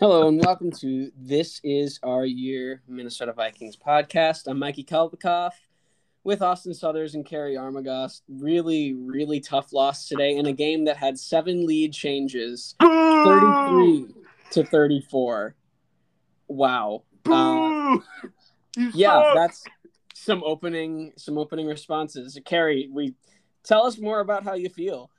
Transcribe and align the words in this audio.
Hello 0.00 0.28
and 0.28 0.42
welcome 0.42 0.70
to 0.70 1.12
This 1.14 1.60
Is 1.62 2.00
Our 2.02 2.24
Year 2.24 2.80
Minnesota 2.88 3.34
Vikings 3.34 3.76
podcast. 3.76 4.46
I'm 4.46 4.58
Mikey 4.58 4.82
Kalbikoff 4.82 5.50
with 6.24 6.40
Austin 6.40 6.72
Southers 6.72 7.14
and 7.14 7.26
Cary 7.26 7.54
Armagos. 7.58 8.22
Really, 8.26 8.94
really 8.94 9.40
tough 9.40 9.74
loss 9.74 10.08
today 10.08 10.36
in 10.36 10.46
a 10.46 10.54
game 10.54 10.86
that 10.86 10.96
had 10.96 11.18
seven 11.18 11.66
lead 11.66 11.92
changes 11.92 12.76
33 12.80 14.06
to 14.52 14.64
34. 14.64 15.54
Wow. 16.48 17.02
Uh, 17.26 17.98
yeah, 18.94 19.34
that's 19.34 19.64
some 20.14 20.42
opening 20.46 21.12
some 21.18 21.36
opening 21.36 21.66
responses. 21.66 22.40
Cary, 22.46 22.88
we 22.90 23.16
tell 23.64 23.84
us 23.84 23.98
more 23.98 24.20
about 24.20 24.44
how 24.44 24.54
you 24.54 24.70
feel. 24.70 25.10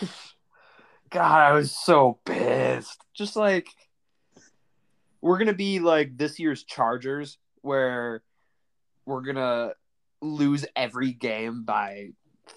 God, 1.10 1.30
I 1.30 1.52
was 1.52 1.72
so 1.72 2.20
pissed. 2.24 3.04
Just 3.12 3.36
like 3.36 3.68
we're 5.20 5.38
gonna 5.38 5.52
be 5.52 5.80
like 5.80 6.16
this 6.16 6.38
year's 6.38 6.64
Chargers, 6.64 7.38
where 7.62 8.22
we're 9.06 9.22
gonna 9.22 9.72
lose 10.22 10.64
every 10.76 11.12
game 11.12 11.64
by 11.64 12.10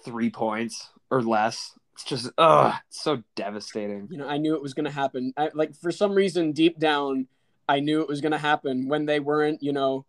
three 0.04 0.30
points 0.30 0.90
or 1.10 1.22
less. 1.22 1.72
It's 1.94 2.04
just, 2.04 2.30
ugh, 2.38 2.74
it's 2.88 3.02
so 3.02 3.22
devastating. 3.36 4.08
You 4.10 4.18
know, 4.18 4.26
I 4.26 4.38
knew 4.38 4.56
it 4.56 4.62
was 4.62 4.74
to 4.86 4.90
happen. 4.90 5.32
I, 5.36 5.50
like 5.54 5.76
for 5.76 5.92
some 5.92 6.12
reason, 6.12 6.52
deep 6.52 6.78
down, 6.78 7.28
I 7.68 7.80
knew 7.80 8.00
it 8.00 8.08
was 8.08 8.20
to 8.32 8.38
happen 8.38 8.88
when 8.88 9.06
they 9.06 9.20
weren't. 9.20 9.62
You 9.62 9.72
know, 9.72 10.04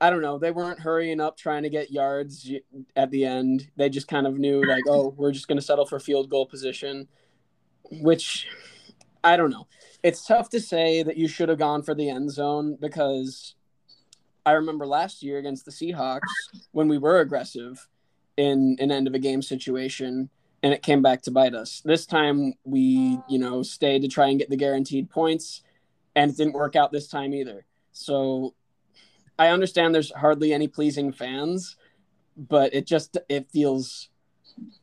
I 0.00 0.10
don't 0.10 0.22
know. 0.22 0.38
They 0.38 0.52
weren't 0.52 0.78
hurrying 0.78 1.20
up 1.20 1.36
trying 1.36 1.64
to 1.64 1.68
get 1.68 1.90
yards 1.90 2.48
at 2.94 3.10
the 3.10 3.24
end. 3.24 3.68
They 3.76 3.88
just 3.88 4.06
kind 4.06 4.26
of 4.26 4.38
knew, 4.38 4.64
like, 4.64 4.84
oh, 4.88 5.14
we're 5.16 5.32
just 5.32 5.48
to 5.58 5.64
settle 5.64 5.84
for 5.84 5.98
field 5.98 6.30
goal 6.30 6.46
position, 6.46 7.08
which 7.90 8.46
I 9.22 9.36
don't 9.36 9.50
know. 9.50 9.66
It's 10.02 10.26
tough 10.26 10.48
to 10.50 10.60
say 10.60 11.02
that 11.02 11.16
you 11.16 11.28
should 11.28 11.48
have 11.48 11.58
gone 11.58 11.82
for 11.82 11.94
the 11.94 12.08
end 12.08 12.30
zone 12.30 12.76
because 12.80 13.54
I 14.46 14.52
remember 14.52 14.86
last 14.86 15.22
year 15.22 15.38
against 15.38 15.64
the 15.64 15.70
Seahawks 15.70 16.20
when 16.72 16.88
we 16.88 16.98
were 16.98 17.20
aggressive 17.20 17.88
in 18.36 18.76
an 18.78 18.90
end 18.90 19.06
of 19.06 19.14
a 19.14 19.18
game 19.18 19.42
situation 19.42 20.30
and 20.62 20.72
it 20.72 20.82
came 20.82 21.02
back 21.02 21.22
to 21.22 21.30
bite 21.30 21.54
us. 21.54 21.82
This 21.84 22.06
time 22.06 22.54
we, 22.64 23.18
you 23.28 23.38
know, 23.38 23.62
stayed 23.62 24.02
to 24.02 24.08
try 24.08 24.28
and 24.28 24.38
get 24.38 24.50
the 24.50 24.56
guaranteed 24.56 25.10
points 25.10 25.62
and 26.14 26.30
it 26.30 26.36
didn't 26.36 26.54
work 26.54 26.76
out 26.76 26.92
this 26.92 27.08
time 27.08 27.34
either. 27.34 27.64
So 27.92 28.54
I 29.38 29.48
understand 29.48 29.94
there's 29.94 30.12
hardly 30.12 30.52
any 30.52 30.68
pleasing 30.68 31.12
fans, 31.12 31.76
but 32.36 32.74
it 32.74 32.86
just 32.86 33.18
it 33.28 33.50
feels 33.50 34.08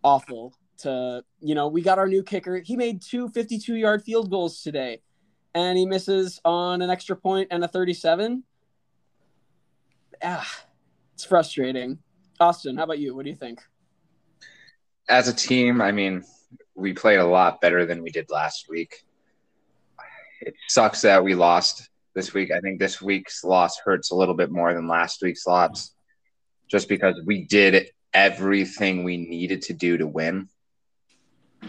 awful 0.04 0.54
to, 0.80 1.24
you 1.40 1.56
know, 1.56 1.68
we 1.68 1.82
got 1.82 2.00
our 2.00 2.08
new 2.08 2.24
kicker. 2.24 2.60
He 2.60 2.76
made 2.76 3.02
two 3.02 3.30
52-yard 3.30 4.04
field 4.04 4.30
goals 4.30 4.62
today 4.62 5.02
and 5.54 5.78
he 5.78 5.86
misses 5.86 6.40
on 6.44 6.82
an 6.82 6.90
extra 6.90 7.16
point 7.16 7.48
and 7.52 7.64
a 7.64 7.68
37 7.68 8.44
ah, 10.24 10.66
it's 11.14 11.26
frustrating. 11.26 12.00
Austin, 12.40 12.78
how 12.78 12.84
about 12.84 13.00
you? 13.00 13.16
What 13.16 13.24
do 13.24 13.30
you 13.30 13.36
think? 13.36 13.62
As 15.08 15.28
a 15.28 15.34
team, 15.34 15.82
I 15.82 15.92
mean, 15.92 16.24
we 16.74 16.94
played 16.94 17.20
a 17.20 17.26
lot 17.26 17.62
better 17.62 17.86
than 17.86 18.02
we 18.02 18.10
did 18.10 18.30
last 18.30 18.68
week. 18.70 19.04
It 20.42 20.56
sucks 20.68 21.02
that 21.02 21.24
we 21.24 21.36
lost 21.36 21.90
this 22.14 22.34
week. 22.34 22.52
I 22.52 22.60
think 22.60 22.80
this 22.80 23.02
week's 23.02 23.44
loss 23.44 23.80
hurts 23.80 24.12
a 24.12 24.16
little 24.16 24.36
bit 24.36 24.52
more 24.52 24.74
than 24.74 24.88
last 24.88 25.22
week's 25.22 25.46
loss, 25.48 25.94
just 26.68 26.90
because 26.90 27.16
we 27.26 27.46
did 27.46 27.88
everything 28.14 29.04
we 29.04 29.18
needed 29.18 29.62
to 29.64 29.74
do 29.74 29.98
to 29.98 30.08
win. 30.08 30.50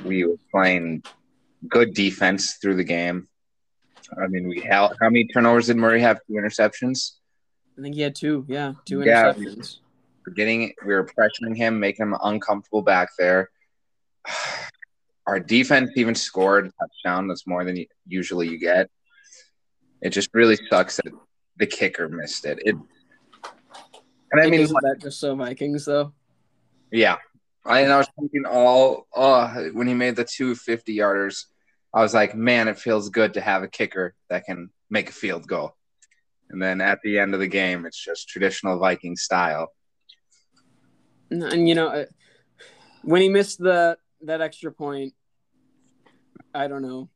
We 0.05 0.25
were 0.25 0.37
playing 0.51 1.03
good 1.69 1.95
defense 1.95 2.59
through 2.61 2.77
the 2.77 2.85
game. 2.85 3.29
I 4.23 4.29
mean, 4.29 4.49
we 4.49 4.61
how, 4.61 4.93
how 5.01 5.09
many 5.09 5.27
turnovers 5.27 5.67
did 5.67 5.77
Murray 5.77 6.01
have? 6.01 6.21
Two 6.27 6.35
interceptions. 6.35 7.13
I 7.79 7.83
think 7.83 7.95
he 7.95 8.01
had 8.01 8.15
two. 8.15 8.45
Yeah, 8.49 8.75
two 8.85 8.99
interceptions. 8.99 9.79
Yeah, 10.27 10.35
getting 10.35 10.73
we 10.85 10.95
were 10.95 11.05
pressuring 11.05 11.57
him, 11.57 11.81
making 11.81 12.07
him 12.07 12.17
uncomfortable 12.23 12.83
back 12.83 13.11
there. 13.19 13.51
Our 15.27 15.41
defense 15.41 15.91
even 15.97 16.15
scored 16.15 16.67
a 16.67 16.73
touchdown. 16.81 17.27
That's 17.27 17.49
more 17.49 17.65
than 17.65 17.85
usually 18.07 18.49
you 18.49 18.61
get. 18.61 18.89
It 20.01 20.11
just 20.11 20.31
really 20.35 20.57
sucks 20.71 20.97
that 20.97 21.13
the 21.57 21.67
kicker 21.67 22.09
missed 22.09 22.45
it. 22.45 22.61
It. 22.65 22.77
And 24.31 24.41
I 24.41 24.49
mean, 24.49 24.61
isn't 24.61 24.83
that 24.83 24.99
just 25.01 25.19
so 25.19 25.35
Vikings 25.35 25.85
though? 25.85 26.13
Yeah, 26.93 27.17
I, 27.67 27.81
and 27.81 27.93
I 27.93 27.99
was 27.99 28.09
thinking 28.19 28.45
all 28.45 29.07
oh, 29.15 29.71
when 29.73 29.87
he 29.87 29.95
made 29.95 30.17
the 30.17 30.25
two 30.25 30.55
50 30.55 30.97
yarders, 30.97 31.45
I 31.93 32.03
was 32.03 32.15
like, 32.15 32.35
man, 32.35 32.69
it 32.69 32.79
feels 32.79 33.09
good 33.09 33.35
to 33.35 33.41
have 33.41 33.63
a 33.63 33.69
kicker 33.69 34.15
that 34.29 34.45
can 34.45 34.71
make 34.91 35.09
a 35.09 35.13
field 35.13 35.47
goal. 35.47 35.75
And 36.51 36.63
then 36.63 36.81
at 36.81 37.01
the 37.03 37.19
end 37.19 37.35
of 37.35 37.41
the 37.41 37.49
game, 37.49 37.87
it's 37.87 38.03
just 38.03 38.29
traditional 38.29 38.79
Viking 38.79 39.17
style. 39.17 39.73
And 41.31 41.69
you 41.69 41.75
know, 41.75 41.89
uh, 41.89 42.05
when 43.03 43.21
he 43.21 43.29
missed 43.29 43.59
the 43.59 43.99
that 44.23 44.41
extra 44.41 44.71
point, 44.71 45.15
I 46.55 46.69
don't 46.69 46.83
know. 46.83 47.09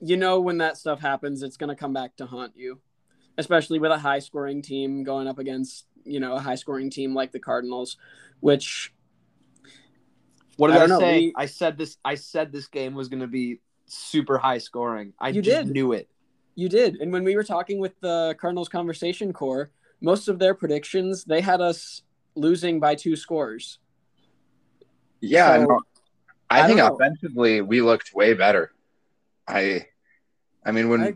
You 0.00 0.16
know, 0.16 0.40
when 0.40 0.58
that 0.58 0.76
stuff 0.76 1.00
happens, 1.00 1.42
it's 1.42 1.56
going 1.56 1.70
to 1.70 1.74
come 1.74 1.92
back 1.92 2.16
to 2.16 2.26
haunt 2.26 2.52
you, 2.54 2.80
especially 3.38 3.78
with 3.78 3.90
a 3.90 3.98
high 3.98 4.20
scoring 4.20 4.62
team 4.62 5.02
going 5.02 5.26
up 5.26 5.38
against 5.38 5.86
you 6.04 6.20
know 6.20 6.34
a 6.34 6.40
high 6.40 6.54
scoring 6.54 6.90
team 6.90 7.14
like 7.14 7.32
the 7.32 7.40
Cardinals, 7.40 7.96
which. 8.40 8.92
What 10.56 10.68
did 10.68 10.78
I, 10.78 10.84
I 10.84 10.86
know, 10.86 10.98
say? 10.98 11.18
We, 11.18 11.34
I 11.36 11.46
said 11.46 11.78
this. 11.78 11.96
I 12.04 12.14
said 12.14 12.52
this 12.52 12.66
game 12.66 12.94
was 12.94 13.08
going 13.08 13.20
to 13.20 13.26
be 13.26 13.60
super 13.86 14.38
high 14.38 14.58
scoring. 14.58 15.12
I 15.18 15.28
you 15.28 15.42
just 15.42 15.66
did. 15.66 15.72
knew 15.72 15.92
it. 15.92 16.08
You 16.54 16.68
did. 16.68 16.96
And 16.96 17.12
when 17.12 17.24
we 17.24 17.36
were 17.36 17.44
talking 17.44 17.78
with 17.78 17.98
the 18.00 18.34
Cardinals 18.40 18.68
conversation 18.68 19.32
core, 19.32 19.70
most 20.00 20.28
of 20.28 20.38
their 20.38 20.54
predictions, 20.54 21.24
they 21.24 21.40
had 21.40 21.60
us 21.60 22.02
losing 22.34 22.80
by 22.80 22.94
two 22.94 23.16
scores. 23.16 23.78
Yeah, 25.20 25.56
so, 25.56 25.64
no, 25.64 25.80
I, 26.48 26.62
I 26.62 26.66
think 26.66 26.80
offensively 26.80 27.60
we 27.60 27.82
looked 27.82 28.14
way 28.14 28.34
better. 28.34 28.72
I 29.48 29.86
I 30.64 30.72
mean 30.72 30.88
when 30.88 31.02
I 31.02 31.14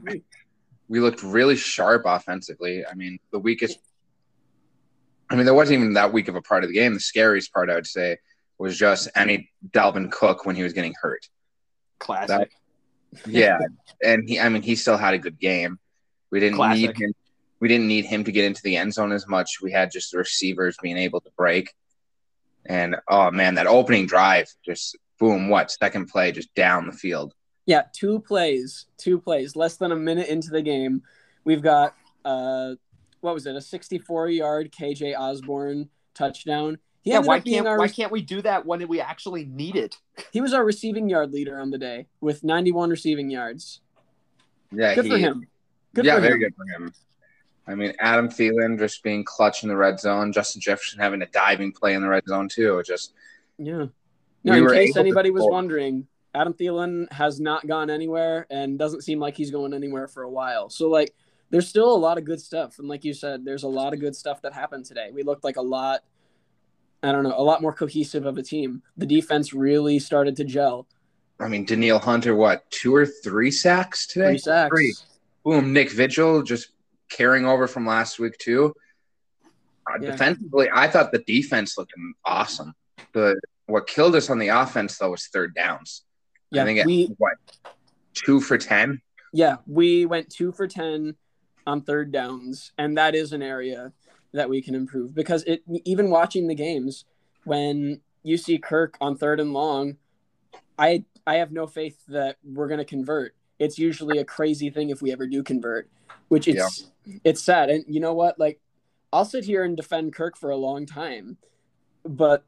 we 0.88 1.00
looked 1.00 1.22
really 1.22 1.56
sharp 1.56 2.02
offensively. 2.06 2.84
I 2.84 2.94
mean, 2.94 3.18
the 3.30 3.38
weakest 3.38 3.78
I 5.30 5.36
mean, 5.36 5.44
there 5.44 5.54
wasn't 5.54 5.80
even 5.80 5.92
that 5.94 6.12
weak 6.12 6.28
of 6.28 6.34
a 6.34 6.42
part 6.42 6.64
of 6.64 6.70
the 6.70 6.74
game. 6.74 6.94
The 6.94 7.00
scariest 7.00 7.52
part 7.52 7.70
I 7.70 7.76
would 7.76 7.86
say 7.86 8.18
was 8.60 8.78
just 8.78 9.09
any 9.16 9.50
Dalvin 9.71 10.12
Cook 10.12 10.44
when 10.44 10.54
he 10.54 10.62
was 10.62 10.75
getting 10.75 10.94
hurt. 11.00 11.26
Classic. 11.98 12.28
That, 12.28 13.26
yeah, 13.26 13.59
and 14.04 14.28
he, 14.28 14.38
I 14.38 14.50
mean, 14.50 14.60
he 14.60 14.76
still 14.76 14.98
had 14.98 15.15
a 15.15 15.19
good 15.19 15.41
game. 15.41 15.78
We 16.31 16.41
didn't 16.41 16.56
Classic. 16.56 16.99
need 16.99 17.04
him. 17.04 17.15
We 17.59 17.69
didn't 17.69 17.88
need 17.88 18.04
him 18.04 18.22
to 18.25 18.32
get 18.32 18.44
into 18.44 18.60
the 18.62 18.76
end 18.76 18.93
zone 18.93 19.12
as 19.12 19.26
much. 19.26 19.60
We 19.62 19.72
had 19.72 19.91
just 19.91 20.12
the 20.12 20.19
receivers 20.19 20.76
being 20.82 20.99
able 20.99 21.22
to 21.22 21.31
break. 21.37 21.72
And 22.66 22.97
oh 23.09 23.31
man, 23.31 23.54
that 23.54 23.66
opening 23.66 24.06
drive, 24.06 24.47
just 24.65 24.97
boom, 25.19 25.49
what 25.49 25.70
second 25.70 26.06
play, 26.09 26.31
just 26.31 26.54
down 26.54 26.87
the 26.87 26.93
field. 26.93 27.32
Yeah, 27.65 27.84
two 27.94 28.20
plays, 28.20 28.87
two 28.99 29.19
plays, 29.19 29.56
less 29.56 29.76
than 29.76 29.91
a 29.91 29.97
minute 29.97 30.28
into 30.28 30.50
the 30.50 30.62
game. 30.62 31.03
We've 31.44 31.62
got 31.62 31.94
uh, 32.26 32.75
what 33.20 33.32
was 33.32 33.47
it, 33.47 33.56
a 33.56 33.60
64 33.60 34.28
yard 34.28 34.70
KJ 34.70 35.19
Osborn 35.19 35.88
touchdown 36.15 36.78
he 37.03 37.11
yeah, 37.12 37.21
why 37.21 37.41
can't 37.41 37.66
our, 37.66 37.78
why 37.78 37.88
can't 37.88 38.12
we 38.12 38.21
do 38.21 38.43
that 38.43 38.66
when 38.66 38.87
we 38.87 39.00
actually 39.00 39.47
need 39.47 39.75
it? 39.77 39.97
He 40.33 40.41
was 40.41 40.53
our 40.53 40.65
receiving 40.65 41.09
yard 41.09 41.33
leader 41.33 41.59
on 41.59 41.71
the 41.71 41.78
day 41.78 42.06
with 42.21 42.44
91 42.44 42.91
receiving 42.91 43.31
yards. 43.31 43.81
Yeah, 44.70 44.94
good 44.94 45.06
he, 45.06 45.11
for 45.11 45.19
him. 45.19 45.47
Good 45.94 46.05
yeah, 46.05 46.17
for 46.17 46.20
very 46.20 46.35
him. 46.35 46.41
good 46.41 46.55
for 46.55 46.64
him. 46.64 46.93
I 47.67 47.75
mean, 47.75 47.94
Adam 48.00 48.29
Thielen 48.29 48.79
just 48.79 49.02
being 49.02 49.25
clutch 49.25 49.62
in 49.62 49.69
the 49.69 49.76
red 49.76 49.99
zone. 49.99 50.32
Justin 50.32 50.61
Jefferson 50.61 51.00
having 51.00 51.23
a 51.23 51.26
diving 51.26 51.73
play 51.73 51.94
in 51.94 52.02
the 52.02 52.08
red 52.08 52.25
zone 52.29 52.49
too. 52.49 52.82
Just 52.85 53.14
yeah. 53.58 53.87
No, 54.44 54.53
we 54.53 54.58
in 54.58 54.69
case 54.69 54.96
anybody 54.96 55.31
was 55.31 55.44
wondering, 55.44 56.06
Adam 56.35 56.53
Thielen 56.53 57.11
has 57.12 57.41
not 57.41 57.67
gone 57.67 57.91
anywhere 57.91 58.46
and 58.50 58.79
doesn't 58.79 59.03
seem 59.03 59.20
like 59.20 59.37
he's 59.37 59.50
going 59.50 59.73
anywhere 59.73 60.08
for 60.08 60.23
a 60.23 60.31
while. 60.31 60.69
So 60.69 60.88
like, 60.88 61.14
there's 61.50 61.69
still 61.69 61.94
a 61.94 61.96
lot 61.96 62.19
of 62.19 62.25
good 62.25 62.41
stuff, 62.41 62.79
and 62.79 62.88
like 62.88 63.05
you 63.05 63.12
said, 63.12 63.44
there's 63.44 63.64
a 63.64 63.69
lot 63.69 63.93
of 63.93 64.00
good 64.00 64.14
stuff 64.14 64.43
that 64.43 64.53
happened 64.53 64.85
today. 64.85 65.11
We 65.12 65.25
looked 65.25 65.44
like 65.44 65.56
a 65.56 65.62
lot 65.62 66.00
I 67.02 67.12
don't 67.12 67.25
know, 67.25 67.35
a 67.37 67.43
lot 67.43 67.62
more 67.62 67.73
cohesive 67.73 68.26
of 68.26 68.37
a 68.37 68.43
team. 68.43 68.82
The 68.97 69.06
defense 69.06 69.52
really 69.52 69.99
started 69.99 70.37
to 70.37 70.44
gel. 70.44 70.87
I 71.38 71.49
mean, 71.49 71.64
Danielle 71.64 71.99
Hunter, 71.99 72.37
what, 72.37 72.70
two 72.70 72.94
or 72.94 73.06
three 73.06 73.50
sacks 73.50 74.06
today? 74.06 74.32
Three 74.32 74.38
sacks. 74.38 74.70
Three. 74.70 74.94
Boom. 75.44 75.73
Nick 75.73 75.91
Vigil 75.91 76.43
just 76.43 76.69
carrying 77.11 77.47
over 77.47 77.67
from 77.67 77.87
last 77.87 78.19
week, 78.19 78.37
too. 78.37 78.75
Uh, 79.91 79.99
yeah. 80.00 80.11
Defensively, 80.11 80.69
I 80.73 80.88
thought 80.88 81.12
the 81.12 81.20
defense 81.20 81.79
looked 81.79 81.93
awesome. 82.25 82.75
The 83.12 83.41
what 83.67 83.87
killed 83.87 84.14
us 84.14 84.31
on 84.31 84.38
the 84.38 84.49
offense 84.49 84.99
though 84.99 85.11
was 85.11 85.26
third 85.29 85.55
downs. 85.55 86.03
Yeah, 86.50 86.62
I 86.62 86.67
think 86.67 86.85
we, 86.85 87.03
it, 87.03 87.11
what 87.19 87.35
two 88.12 88.41
for 88.41 88.58
ten. 88.58 89.00
Yeah, 89.32 89.56
we 89.67 90.06
went 90.06 90.31
two 90.31 90.53
for 90.53 90.67
ten 90.67 91.17
on 91.67 91.82
third 91.82 92.12
downs, 92.12 92.73
and 92.79 92.99
that 92.99 93.14
is 93.14 93.32
an 93.32 93.43
area 93.43 93.93
that 94.32 94.49
we 94.49 94.62
can 94.62 94.75
improve 94.75 95.15
because 95.15 95.43
it 95.44 95.62
even 95.85 96.11
watching 96.11 96.47
the 96.47 96.55
games 96.55 97.05
when 97.44 98.00
you 98.23 98.37
see 98.37 98.59
Kirk 98.59 98.97
on 99.00 99.17
third 99.17 99.41
and 99.41 99.53
long, 99.53 99.97
I 100.79 101.05
I 101.27 101.37
have 101.37 101.53
no 101.53 101.67
faith 101.67 101.99
that 102.09 102.37
we're 102.44 102.69
going 102.69 102.79
to 102.79 102.85
convert. 102.85 103.35
it's 103.59 103.79
usually 103.79 104.19
a 104.19 104.25
crazy 104.25 104.71
thing 104.71 104.91
if 104.91 105.03
we 105.03 105.12
ever 105.12 105.27
do 105.27 105.43
convert, 105.43 105.88
which 106.29 106.49
it's 106.49 106.88
yeah. 107.05 107.19
it's 107.25 107.43
sad. 107.43 107.71
And 107.71 107.85
you 107.87 108.00
know 108.00 108.15
what? 108.15 108.38
Like 108.38 108.61
I'll 109.12 109.25
sit 109.25 109.44
here 109.44 109.65
and 109.65 109.77
defend 109.77 110.15
Kirk 110.15 110.37
for 110.37 110.50
a 110.50 110.56
long 110.56 110.87
time, 110.87 111.37
but 112.05 112.44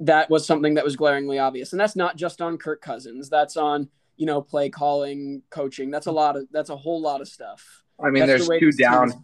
that 0.00 0.28
was 0.28 0.44
something 0.44 0.74
that 0.74 0.84
was 0.84 0.96
glaringly 0.96 1.38
obvious. 1.38 1.72
And 1.72 1.80
that's 1.80 1.96
not 1.96 2.16
just 2.16 2.42
on 2.42 2.58
Kirk 2.58 2.80
Cousins. 2.82 3.28
That's 3.28 3.56
on, 3.56 3.88
you 4.16 4.26
know, 4.26 4.42
play 4.42 4.68
calling, 4.68 5.42
coaching. 5.50 5.90
That's 5.90 6.06
a 6.06 6.12
lot 6.12 6.36
of 6.36 6.46
that's 6.50 6.70
a 6.70 6.76
whole 6.76 7.00
lot 7.00 7.20
of 7.20 7.28
stuff. 7.28 7.84
I 8.00 8.10
mean, 8.10 8.26
that's 8.26 8.46
there's 8.46 8.48
the 8.48 8.60
two 8.60 8.72
downs. 8.72 9.14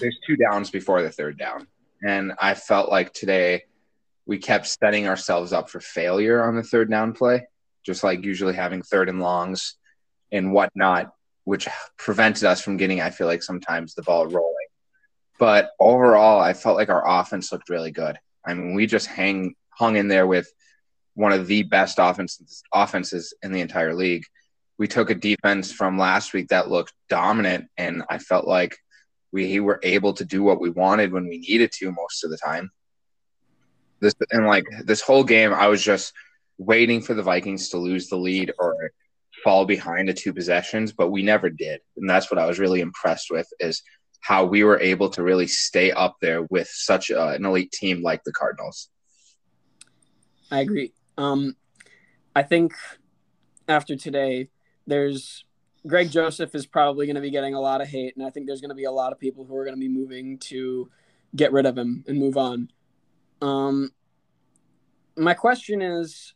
There's 0.00 0.18
two 0.26 0.36
downs 0.36 0.70
before 0.70 1.02
the 1.02 1.10
third 1.10 1.38
down. 1.38 1.66
And 2.04 2.32
I 2.40 2.54
felt 2.54 2.90
like 2.90 3.12
today 3.12 3.64
we 4.26 4.38
kept 4.38 4.66
setting 4.66 5.06
ourselves 5.06 5.52
up 5.52 5.70
for 5.70 5.80
failure 5.80 6.42
on 6.42 6.56
the 6.56 6.62
third 6.62 6.90
down 6.90 7.12
play, 7.12 7.46
just 7.84 8.04
like 8.04 8.24
usually 8.24 8.54
having 8.54 8.82
third 8.82 9.08
and 9.08 9.20
longs 9.20 9.76
and 10.30 10.52
whatnot, 10.52 11.12
which 11.44 11.68
prevented 11.96 12.44
us 12.44 12.60
from 12.60 12.76
getting, 12.76 13.00
I 13.00 13.10
feel 13.10 13.26
like, 13.26 13.42
sometimes 13.42 13.94
the 13.94 14.02
ball 14.02 14.26
rolling. 14.26 14.66
But 15.38 15.70
overall, 15.80 16.40
I 16.40 16.52
felt 16.52 16.76
like 16.76 16.88
our 16.88 17.20
offense 17.20 17.52
looked 17.52 17.68
really 17.68 17.90
good. 17.90 18.18
I 18.44 18.54
mean, 18.54 18.74
we 18.74 18.86
just 18.86 19.06
hang 19.06 19.54
hung 19.70 19.96
in 19.96 20.08
there 20.08 20.26
with 20.26 20.52
one 21.14 21.32
of 21.32 21.46
the 21.46 21.62
best 21.64 21.98
offenses 22.00 22.62
offenses 22.72 23.34
in 23.42 23.52
the 23.52 23.60
entire 23.60 23.94
league. 23.94 24.24
We 24.78 24.88
took 24.88 25.10
a 25.10 25.14
defense 25.14 25.72
from 25.72 25.98
last 25.98 26.32
week 26.32 26.48
that 26.48 26.70
looked 26.70 26.92
dominant, 27.08 27.68
and 27.76 28.02
I 28.08 28.18
felt 28.18 28.46
like 28.46 28.76
we 29.32 29.60
were 29.60 29.80
able 29.82 30.12
to 30.14 30.24
do 30.24 30.42
what 30.42 30.60
we 30.60 30.70
wanted 30.70 31.12
when 31.12 31.28
we 31.28 31.38
needed 31.38 31.72
to 31.72 31.92
most 31.92 32.24
of 32.24 32.30
the 32.30 32.38
time. 32.38 32.70
This 34.00 34.14
and 34.30 34.46
like 34.46 34.64
this 34.84 35.00
whole 35.00 35.24
game, 35.24 35.52
I 35.54 35.68
was 35.68 35.82
just 35.82 36.12
waiting 36.58 37.00
for 37.00 37.14
the 37.14 37.22
Vikings 37.22 37.68
to 37.70 37.78
lose 37.78 38.08
the 38.08 38.16
lead 38.16 38.52
or 38.58 38.90
fall 39.44 39.64
behind 39.64 40.08
to 40.08 40.14
two 40.14 40.32
possessions, 40.32 40.92
but 40.92 41.10
we 41.10 41.22
never 41.22 41.48
did, 41.50 41.80
and 41.96 42.08
that's 42.08 42.30
what 42.30 42.38
I 42.38 42.46
was 42.46 42.58
really 42.58 42.80
impressed 42.80 43.28
with 43.30 43.46
is 43.60 43.82
how 44.22 44.44
we 44.44 44.62
were 44.62 44.80
able 44.80 45.10
to 45.10 45.22
really 45.22 45.48
stay 45.48 45.90
up 45.90 46.16
there 46.20 46.42
with 46.42 46.68
such 46.68 47.10
a, 47.10 47.28
an 47.30 47.44
elite 47.44 47.72
team 47.72 48.02
like 48.02 48.22
the 48.24 48.32
Cardinals. 48.32 48.88
I 50.50 50.60
agree. 50.60 50.92
Um, 51.18 51.56
I 52.34 52.42
think 52.42 52.72
after 53.68 53.96
today, 53.96 54.48
there's 54.86 55.44
Greg 55.86 56.10
Joseph 56.10 56.54
is 56.54 56.66
probably 56.66 57.06
going 57.06 57.16
to 57.16 57.22
be 57.22 57.30
getting 57.30 57.54
a 57.54 57.60
lot 57.60 57.80
of 57.80 57.88
hate, 57.88 58.16
and 58.16 58.24
I 58.24 58.30
think 58.30 58.46
there's 58.46 58.60
going 58.60 58.70
to 58.70 58.74
be 58.74 58.84
a 58.84 58.90
lot 58.90 59.12
of 59.12 59.18
people 59.18 59.44
who 59.44 59.56
are 59.56 59.64
going 59.64 59.76
to 59.76 59.80
be 59.80 59.88
moving 59.88 60.38
to 60.38 60.90
get 61.34 61.52
rid 61.52 61.66
of 61.66 61.76
him 61.76 62.04
and 62.06 62.18
move 62.18 62.36
on. 62.36 62.70
Um, 63.40 63.90
my 65.16 65.34
question 65.34 65.82
is, 65.82 66.34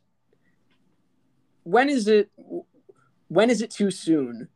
when 1.63 1.89
is 1.89 2.09
it 2.09 2.31
when 3.29 3.51
is 3.51 3.63
it 3.63 3.71
too 3.71 3.91
soon 3.91 4.49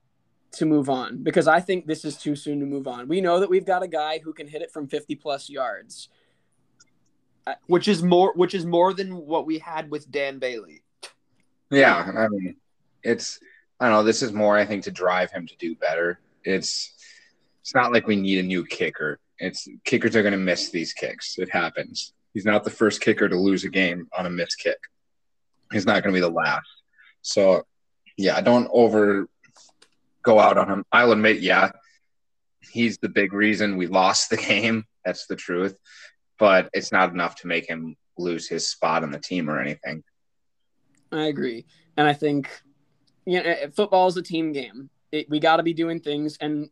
to 0.52 0.66
move 0.66 0.88
on? 0.88 1.22
Because 1.22 1.46
I 1.46 1.60
think 1.60 1.86
this 1.86 2.04
is 2.04 2.16
too 2.16 2.34
soon 2.36 2.60
to 2.60 2.66
move 2.66 2.86
on. 2.86 3.08
We 3.08 3.20
know 3.20 3.40
that 3.40 3.50
we've 3.50 3.64
got 3.64 3.82
a 3.82 3.88
guy 3.88 4.18
who 4.18 4.32
can 4.32 4.48
hit 4.48 4.62
it 4.62 4.70
from 4.70 4.88
50 4.88 5.16
plus 5.16 5.48
yards. 5.48 6.08
Which 7.66 7.88
is 7.88 8.02
more 8.02 8.32
which 8.34 8.54
is 8.54 8.64
more 8.64 8.94
than 8.94 9.16
what 9.16 9.46
we 9.46 9.58
had 9.58 9.90
with 9.90 10.10
Dan 10.10 10.38
Bailey. 10.38 10.82
Yeah, 11.70 12.12
I 12.16 12.28
mean, 12.28 12.56
it's 13.02 13.40
I 13.80 13.86
don't 13.86 13.94
know, 13.94 14.02
this 14.02 14.22
is 14.22 14.32
more 14.32 14.56
I 14.56 14.66
think 14.66 14.84
to 14.84 14.90
drive 14.90 15.30
him 15.30 15.46
to 15.46 15.56
do 15.56 15.74
better. 15.74 16.20
It's 16.44 16.94
it's 17.62 17.74
not 17.74 17.92
like 17.92 18.06
we 18.06 18.16
need 18.16 18.38
a 18.38 18.42
new 18.42 18.64
kicker. 18.64 19.18
It's 19.38 19.66
kickers 19.84 20.16
are 20.16 20.22
going 20.22 20.32
to 20.32 20.38
miss 20.38 20.70
these 20.70 20.92
kicks. 20.92 21.38
It 21.38 21.50
happens. 21.50 22.12
He's 22.34 22.44
not 22.44 22.64
the 22.64 22.70
first 22.70 23.00
kicker 23.00 23.28
to 23.28 23.36
lose 23.36 23.64
a 23.64 23.70
game 23.70 24.08
on 24.16 24.26
a 24.26 24.30
missed 24.30 24.58
kick. 24.58 24.78
He's 25.72 25.86
not 25.86 26.02
going 26.02 26.14
to 26.14 26.16
be 26.16 26.20
the 26.20 26.28
last. 26.28 26.66
So, 27.22 27.62
yeah, 28.16 28.36
I 28.36 28.40
don't 28.40 28.68
over 28.72 29.28
go 30.22 30.38
out 30.38 30.58
on 30.58 30.68
him. 30.68 30.84
I'll 30.92 31.12
admit, 31.12 31.40
yeah, 31.40 31.70
he's 32.60 32.98
the 32.98 33.08
big 33.08 33.32
reason 33.32 33.76
we 33.76 33.86
lost 33.86 34.30
the 34.30 34.36
game. 34.36 34.84
That's 35.04 35.26
the 35.26 35.36
truth. 35.36 35.76
But 36.38 36.70
it's 36.72 36.92
not 36.92 37.12
enough 37.12 37.36
to 37.36 37.46
make 37.46 37.68
him 37.68 37.96
lose 38.18 38.48
his 38.48 38.68
spot 38.68 39.02
on 39.02 39.10
the 39.10 39.18
team 39.18 39.48
or 39.48 39.60
anything. 39.60 40.02
I 41.12 41.24
agree. 41.24 41.66
And 41.96 42.06
I 42.06 42.12
think 42.12 42.48
you 43.24 43.42
know, 43.42 43.54
football 43.74 44.06
is 44.08 44.16
a 44.16 44.22
team 44.22 44.52
game. 44.52 44.90
It, 45.12 45.28
we 45.28 45.40
got 45.40 45.56
to 45.56 45.62
be 45.62 45.74
doing 45.74 46.00
things. 46.00 46.36
And 46.40 46.70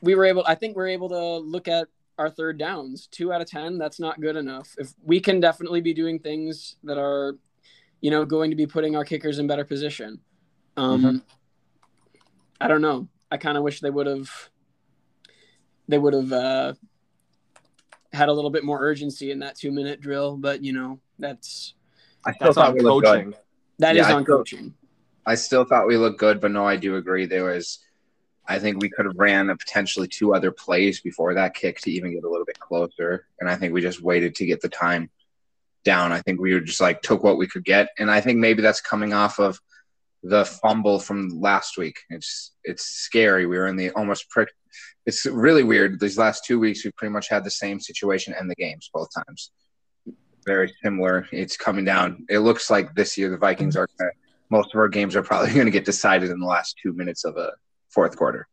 we 0.00 0.14
were 0.14 0.24
able, 0.24 0.44
I 0.46 0.54
think 0.54 0.76
we're 0.76 0.88
able 0.88 1.08
to 1.10 1.38
look 1.38 1.68
at 1.68 1.88
our 2.18 2.30
third 2.30 2.58
downs. 2.58 3.08
Two 3.10 3.32
out 3.32 3.40
of 3.40 3.48
10, 3.48 3.78
that's 3.78 4.00
not 4.00 4.20
good 4.20 4.36
enough. 4.36 4.74
If 4.78 4.92
we 5.02 5.20
can 5.20 5.40
definitely 5.40 5.80
be 5.80 5.94
doing 5.94 6.18
things 6.18 6.76
that 6.84 6.98
are, 6.98 7.36
you 8.00 8.10
know, 8.10 8.24
going 8.24 8.50
to 8.50 8.56
be 8.56 8.66
putting 8.66 8.96
our 8.96 9.04
kickers 9.04 9.38
in 9.38 9.46
better 9.46 9.64
position. 9.64 10.20
Um, 10.76 11.02
mm-hmm. 11.02 11.16
I 12.60 12.68
don't 12.68 12.82
know. 12.82 13.08
I 13.30 13.36
kind 13.36 13.56
of 13.56 13.64
wish 13.64 13.80
they 13.80 13.90
would 13.90 14.06
have 14.06 14.30
they 15.88 15.98
would 15.98 16.14
have 16.14 16.32
uh, 16.32 16.74
had 18.12 18.28
a 18.28 18.32
little 18.32 18.50
bit 18.50 18.64
more 18.64 18.80
urgency 18.80 19.30
in 19.30 19.40
that 19.40 19.56
two 19.56 19.70
minute 19.72 20.00
drill, 20.00 20.36
but 20.36 20.62
you 20.62 20.72
know 20.72 21.00
that's 21.18 21.74
I 22.24 22.32
still 22.32 22.46
that's 22.46 22.54
thought 22.54 22.74
we 22.74 22.80
coaching. 22.80 23.34
That 23.78 23.96
yeah, 23.96 24.02
is 24.02 24.06
on 24.08 24.22
still, 24.22 24.38
coaching. 24.38 24.74
I 25.26 25.34
still 25.36 25.64
thought 25.64 25.86
we 25.86 25.96
looked 25.96 26.18
good, 26.18 26.40
but 26.40 26.50
no, 26.50 26.66
I 26.66 26.76
do 26.76 26.96
agree. 26.96 27.26
There 27.26 27.44
was, 27.44 27.78
I 28.46 28.58
think 28.58 28.80
we 28.80 28.90
could 28.90 29.06
have 29.06 29.16
ran 29.16 29.50
a 29.50 29.56
potentially 29.56 30.08
two 30.08 30.34
other 30.34 30.50
plays 30.50 31.00
before 31.00 31.34
that 31.34 31.54
kick 31.54 31.80
to 31.80 31.90
even 31.90 32.12
get 32.12 32.24
a 32.24 32.28
little 32.28 32.44
bit 32.44 32.58
closer, 32.58 33.26
and 33.40 33.48
I 33.48 33.56
think 33.56 33.72
we 33.72 33.80
just 33.80 34.02
waited 34.02 34.34
to 34.36 34.46
get 34.46 34.60
the 34.60 34.68
time 34.68 35.10
down. 35.84 36.12
I 36.12 36.20
think 36.20 36.40
we 36.40 36.54
were 36.54 36.60
just 36.60 36.80
like 36.80 37.02
took 37.02 37.22
what 37.22 37.38
we 37.38 37.46
could 37.46 37.64
get, 37.64 37.88
and 37.98 38.10
I 38.10 38.20
think 38.20 38.38
maybe 38.38 38.62
that's 38.62 38.80
coming 38.80 39.12
off 39.12 39.38
of 39.38 39.58
the 40.22 40.44
fumble 40.44 40.98
from 40.98 41.40
last 41.40 41.76
week. 41.76 42.00
It's 42.10 42.52
it's 42.64 42.84
scary. 42.84 43.46
We 43.46 43.58
were 43.58 43.66
in 43.66 43.76
the 43.76 43.90
almost 43.90 44.30
prick. 44.30 44.48
It's 45.06 45.26
really 45.26 45.62
weird. 45.62 46.00
These 46.00 46.18
last 46.18 46.44
two 46.44 46.58
weeks, 46.58 46.84
we've 46.84 46.96
pretty 46.96 47.12
much 47.12 47.28
had 47.28 47.44
the 47.44 47.50
same 47.50 47.78
situation 47.78 48.34
in 48.40 48.48
the 48.48 48.54
games 48.54 48.90
both 48.92 49.08
times. 49.14 49.50
Very 50.46 50.72
similar. 50.82 51.28
It's 51.30 51.56
coming 51.56 51.84
down. 51.84 52.26
It 52.28 52.38
looks 52.40 52.70
like 52.70 52.94
this 52.94 53.16
year 53.18 53.30
the 53.30 53.36
Vikings 53.36 53.76
are 53.76 53.88
gonna, 53.98 54.10
most 54.50 54.74
of 54.74 54.78
our 54.78 54.88
games 54.88 55.16
are 55.16 55.22
probably 55.22 55.52
going 55.54 55.66
to 55.66 55.72
get 55.72 55.84
decided 55.84 56.30
in 56.30 56.40
the 56.40 56.46
last 56.46 56.76
two 56.82 56.92
minutes 56.92 57.24
of 57.24 57.36
a 57.36 57.52
fourth 57.88 58.16
quarter. 58.16 58.48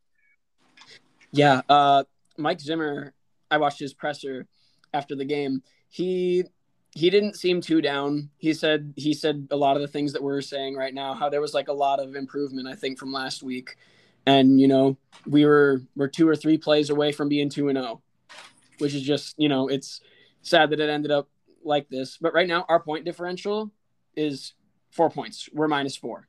Yeah, 1.32 1.62
uh, 1.70 2.04
Mike 2.38 2.60
Zimmer. 2.60 3.14
I 3.50 3.58
watched 3.58 3.80
his 3.80 3.94
presser 3.94 4.48
after 4.94 5.16
the 5.16 5.26
game. 5.26 5.64
He 5.90 6.46
he 6.94 7.10
didn't 7.10 7.36
seem 7.36 7.62
too 7.62 7.82
down. 7.82 8.30
He 8.38 8.54
said 8.54 8.94
he 8.96 9.14
said 9.14 9.48
a 9.52 9.56
lot 9.56 9.76
of 9.76 9.82
the 9.82 9.88
things 9.88 10.14
that 10.14 10.24
we're 10.24 10.42
saying 10.42 10.76
right 10.76 10.94
now. 10.94 11.14
How 11.14 11.30
there 11.30 11.42
was 11.42 11.54
like 11.54 11.70
a 11.70 11.74
lot 11.74 12.00
of 12.00 12.16
improvement, 12.16 12.68
I 12.68 12.76
think, 12.76 13.00
from 13.00 13.14
last 13.14 13.44
week, 13.44 13.78
and 14.26 14.60
you 14.60 14.68
know 14.68 14.98
we 15.26 15.46
were 15.46 15.82
we're 15.96 16.08
two 16.08 16.28
or 16.28 16.36
three 16.36 16.58
plays 16.58 16.90
away 16.90 17.12
from 17.12 17.30
being 17.30 17.50
two 17.50 17.70
and 17.70 17.78
zero, 17.78 18.02
oh, 18.30 18.36
which 18.80 18.94
is 18.94 19.04
just 19.04 19.36
you 19.38 19.50
know 19.50 19.68
it's 19.68 20.02
sad 20.42 20.70
that 20.72 20.80
it 20.80 20.90
ended 20.90 21.12
up 21.12 21.30
like 21.64 21.90
this. 21.90 22.18
But 22.20 22.34
right 22.34 22.48
now 22.48 22.66
our 22.68 22.80
point 22.80 23.06
differential 23.06 23.72
is 24.16 24.54
four 24.92 25.10
points. 25.10 25.50
We're 25.54 25.68
minus 25.68 25.96
four. 25.96 26.28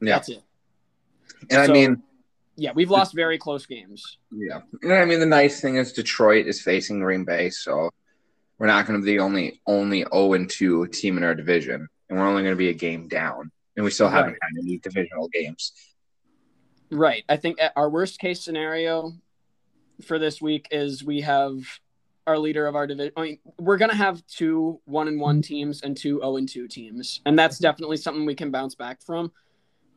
Yeah, 0.00 0.14
that's 0.14 0.28
it. 0.28 0.42
And 1.50 1.52
so, 1.52 1.62
I 1.62 1.66
mean, 1.68 2.02
yeah, 2.56 2.72
we've 2.74 2.90
lost 2.90 3.14
very 3.14 3.38
close 3.38 3.66
games. 3.66 4.18
Yeah, 4.30 4.60
and 4.82 4.92
I 4.92 5.04
mean 5.04 5.20
the 5.20 5.26
nice 5.26 5.60
thing 5.60 5.76
is 5.76 5.92
Detroit 5.92 6.46
is 6.46 6.60
facing 6.60 7.00
Green 7.00 7.24
Bay, 7.24 7.50
so 7.50 7.90
we're 8.58 8.66
not 8.66 8.86
going 8.86 9.00
to 9.00 9.04
be 9.04 9.12
the 9.12 9.22
only 9.22 9.60
only 9.66 10.04
0 10.12 10.32
and 10.32 10.50
2 10.50 10.88
team 10.88 11.16
in 11.16 11.24
our 11.24 11.34
division, 11.34 11.88
and 12.08 12.18
we're 12.18 12.26
only 12.26 12.42
going 12.42 12.54
to 12.54 12.58
be 12.58 12.70
a 12.70 12.74
game 12.74 13.08
down, 13.08 13.50
and 13.76 13.84
we 13.84 13.90
still 13.90 14.08
haven't 14.08 14.36
had 14.40 14.50
any 14.60 14.78
divisional 14.78 15.28
games. 15.28 15.72
Right. 16.90 17.24
I 17.28 17.36
think 17.36 17.60
uh, 17.60 17.70
our 17.76 17.90
worst 17.90 18.18
case 18.18 18.40
scenario 18.40 19.12
for 20.02 20.18
this 20.18 20.40
week 20.40 20.68
is 20.70 21.04
we 21.04 21.20
have 21.20 21.60
our 22.28 22.38
leader 22.38 22.66
of 22.66 22.76
our 22.76 22.86
division. 22.86 23.12
I 23.16 23.22
mean, 23.22 23.38
we're 23.58 23.78
to 23.78 23.96
have 23.96 24.24
two 24.26 24.80
one 24.84 25.08
and 25.08 25.18
one 25.18 25.40
teams 25.42 25.80
and 25.82 25.96
two 25.96 26.18
zero 26.20 26.36
and 26.36 26.48
2 26.48 26.68
teams, 26.68 27.20
and 27.24 27.38
that's 27.38 27.58
definitely 27.58 27.96
something 27.96 28.26
we 28.26 28.34
can 28.34 28.50
bounce 28.50 28.74
back 28.74 29.02
from. 29.02 29.32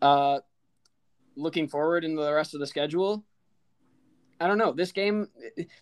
Uh, 0.01 0.39
looking 1.35 1.67
forward 1.67 2.03
in 2.03 2.15
the 2.15 2.33
rest 2.33 2.53
of 2.53 2.59
the 2.59 2.67
schedule, 2.67 3.23
I 4.39 4.47
don't 4.47 4.57
know. 4.57 4.71
This 4.71 4.91
game, 4.91 5.27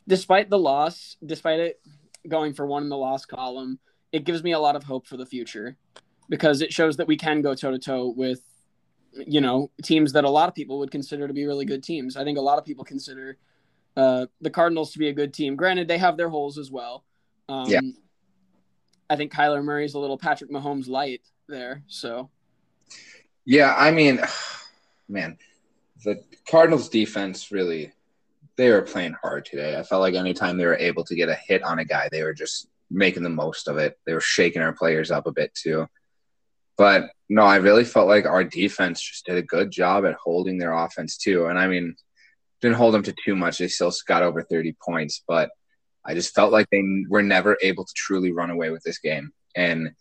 despite 0.08 0.50
the 0.50 0.60
loss, 0.60 1.18
despite 1.26 1.60
it 1.60 1.80
going 2.28 2.54
for 2.54 2.66
one 2.66 2.84
in 2.84 2.90
the 2.90 2.98
loss 2.98 3.26
column, 3.26 3.80
it 4.12 4.26
gives 4.26 4.44
me 4.44 4.52
a 4.52 4.60
lot 4.60 4.76
of 4.76 4.84
hope 4.84 5.08
for 5.08 5.18
the 5.18 5.26
future 5.26 5.78
because 6.30 6.62
it 6.62 6.74
shows 6.74 6.98
that 6.98 7.08
we 7.08 7.16
can 7.16 7.42
go 7.42 7.54
toe 7.54 7.72
to 7.72 7.80
toe 7.80 8.14
with, 8.18 8.42
you 9.14 9.40
know, 9.40 9.72
teams 9.84 10.14
that 10.14 10.26
a 10.26 10.30
lot 10.30 10.50
of 10.50 10.56
people 10.56 10.80
would 10.80 10.92
consider 10.92 11.28
to 11.28 11.34
be 11.34 11.46
really 11.46 11.66
good 11.66 11.84
teams. 11.84 12.18
I 12.18 12.24
think 12.24 12.38
a 12.38 12.42
lot 12.42 12.58
of 12.58 12.66
people 12.66 12.84
consider 12.84 13.38
uh, 13.96 14.28
the 14.42 14.50
Cardinals 14.50 14.94
to 14.94 15.00
be 15.00 15.10
a 15.10 15.14
good 15.14 15.34
team. 15.34 15.56
Granted, 15.56 15.88
they 15.88 15.98
have 15.98 16.18
their 16.18 16.30
holes 16.30 16.58
as 16.58 16.72
well. 16.72 17.04
Um, 17.48 17.70
yeah. 17.70 17.82
I 19.10 19.16
think 19.16 19.34
Kyler 19.34 19.64
Murray's 19.64 19.96
a 19.96 20.00
little 20.00 20.18
Patrick 20.18 20.52
Mahomes 20.52 20.88
light 20.88 21.22
there. 21.48 21.84
So. 21.88 22.30
Yeah, 23.46 23.74
I 23.76 23.92
mean, 23.92 24.22
man, 25.10 25.38
the 26.04 26.24
Cardinals 26.48 26.90
defense 26.90 27.52
really 27.52 27.92
they 28.60 28.70
were 28.70 28.82
playing 28.82 29.16
hard 29.22 29.46
today. 29.46 29.78
I 29.78 29.84
felt 29.84 30.02
like 30.02 30.16
anytime 30.16 30.58
they 30.58 30.66
were 30.66 30.76
able 30.76 31.06
to 31.06 31.16
get 31.16 31.30
a 31.30 31.36
hit 31.48 31.64
on 31.64 31.80
a 31.80 31.86
guy, 31.86 32.10
they 32.12 32.24
were 32.24 32.34
just 32.34 32.68
making 32.92 33.24
the 33.24 33.30
most 33.30 33.70
of 33.70 33.78
it. 33.78 33.98
They 34.06 34.14
were 34.14 34.20
shaking 34.20 34.62
our 34.62 34.74
players 34.74 35.12
up 35.12 35.28
a 35.28 35.32
bit 35.32 35.56
too. 35.56 35.88
But 36.76 37.10
no, 37.30 37.44
I 37.44 37.56
really 37.56 37.86
felt 37.86 38.10
like 38.10 38.26
our 38.26 38.44
defense 38.44 39.02
just 39.02 39.26
did 39.26 39.38
a 39.38 39.44
good 39.44 39.72
job 39.72 40.06
at 40.06 40.16
holding 40.16 40.58
their 40.58 40.74
offense 40.74 41.16
too. 41.16 41.46
And 41.46 41.58
I 41.58 41.68
mean, 41.68 41.96
didn't 42.62 42.78
hold 42.78 42.94
them 42.94 43.04
to 43.04 43.16
too 43.26 43.36
much. 43.36 43.58
They 43.58 43.68
still 43.68 43.94
got 44.08 44.24
over 44.24 44.44
30 44.44 44.76
points, 44.84 45.24
but 45.28 45.50
I 46.06 46.14
just 46.14 46.34
felt 46.34 46.52
like 46.52 46.70
they 46.70 46.84
were 47.10 47.24
never 47.24 47.58
able 47.62 47.86
to 47.86 47.94
truly 47.96 48.32
run 48.32 48.50
away 48.50 48.70
with 48.70 48.84
this 48.84 49.00
game. 49.00 49.32
And 49.56 49.92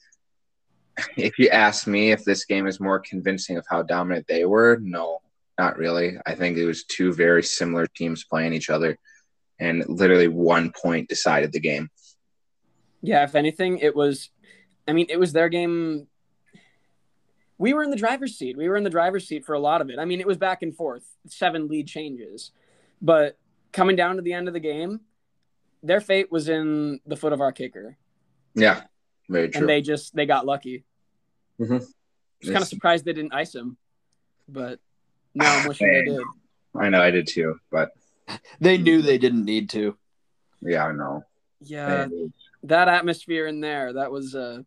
if 1.17 1.39
you 1.39 1.49
ask 1.49 1.87
me 1.87 2.13
if 2.13 2.25
this 2.25 2.45
game 2.45 2.67
is 2.67 2.81
more 2.81 2.99
convincing 2.99 3.57
of 3.57 3.67
how 3.69 3.83
dominant 3.83 4.27
they 4.27 4.45
were, 4.45 4.79
no, 4.81 5.21
not 5.59 5.77
really. 5.77 6.17
I 6.27 6.35
think 6.35 6.57
it 6.57 6.67
was 6.67 6.85
two 6.85 7.13
very 7.13 7.43
similar 7.43 7.87
teams 7.87 8.25
playing 8.25 8.53
each 8.53 8.71
other, 8.71 8.99
and 9.59 9.85
literally 9.89 10.29
one 10.29 10.73
point 10.73 11.09
decided 11.09 11.53
the 11.53 11.61
game. 11.61 11.91
Yeah, 13.03 13.25
if 13.25 13.35
anything, 13.35 13.79
it 13.79 13.95
was. 13.95 14.31
I 14.87 14.93
mean, 14.93 15.07
it 15.09 15.21
was 15.21 15.33
their 15.33 15.49
game. 15.49 16.07
We 17.59 17.75
were 17.75 17.83
in 17.83 17.91
the 17.91 17.97
driver's 17.97 18.37
seat. 18.37 18.57
We 18.57 18.69
were 18.69 18.77
in 18.77 18.85
the 18.85 18.91
driver's 18.91 19.27
seat 19.27 19.45
for 19.45 19.55
a 19.55 19.59
lot 19.59 19.81
of 19.81 19.91
it. 19.91 19.99
I 19.99 20.05
mean, 20.05 20.21
it 20.21 20.27
was 20.27 20.37
back 20.37 20.63
and 20.63 20.75
forth, 20.75 21.05
seven 21.27 21.69
lead 21.69 21.89
changes, 21.89 22.53
but 23.03 23.37
coming 23.73 23.97
down 23.97 24.17
to 24.17 24.23
the 24.23 24.33
end 24.33 24.49
of 24.49 24.55
the 24.55 24.61
game, 24.61 25.01
their 25.83 26.01
fate 26.01 26.31
was 26.31 26.49
in 26.49 27.01
the 27.07 27.17
foot 27.17 27.33
of 27.33 27.41
our 27.41 27.53
kicker. 27.53 27.97
Yeah, 28.55 28.83
very 29.29 29.49
true. 29.49 29.61
And 29.61 29.69
they 29.69 29.83
just 29.83 30.15
they 30.15 30.27
got 30.27 30.47
lucky. 30.47 30.85
Mm-hmm. 31.61 31.79
Just 32.41 32.53
kind 32.53 32.63
of 32.63 32.69
surprised 32.69 33.05
they 33.05 33.13
didn't 33.13 33.35
ice 33.35 33.55
him, 33.55 33.77
but 34.49 34.79
now 35.35 35.59
I'm 35.59 35.69
wishing 35.69 35.93
they 35.93 36.05
did. 36.05 36.21
I 36.77 36.89
know 36.89 37.03
I 37.03 37.11
did 37.11 37.27
too, 37.27 37.59
but 37.71 37.91
they 38.61 38.79
knew 38.79 39.03
they 39.03 39.19
didn't 39.19 39.45
need 39.45 39.71
to. 39.71 39.97
Yeah, 40.61 40.87
I 40.87 40.93
know. 40.93 41.25
Yeah, 41.61 42.07
that 42.65 42.89
atmosphere 42.89 43.47
in 43.47 43.61
there, 43.61 43.95
that 43.95 44.13
was 44.13 44.35
uh 44.35 44.63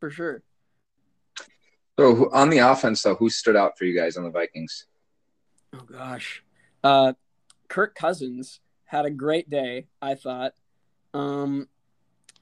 for 0.00 0.10
sure. 0.10 0.42
So 1.98 2.30
on 2.32 2.50
the 2.50 2.58
offense, 2.58 3.02
though, 3.02 3.14
who 3.14 3.30
stood 3.30 3.56
out 3.56 3.78
for 3.78 3.84
you 3.84 3.98
guys 3.98 4.16
on 4.16 4.24
the 4.24 4.30
Vikings? 4.30 4.86
Oh 5.74 5.80
gosh, 5.80 6.42
uh, 6.84 7.14
Kirk 7.68 7.94
Cousins 7.94 8.60
had 8.84 9.06
a 9.06 9.10
great 9.10 9.48
day. 9.48 9.86
I 10.00 10.14
thought. 10.14 10.52
Um, 11.14 11.68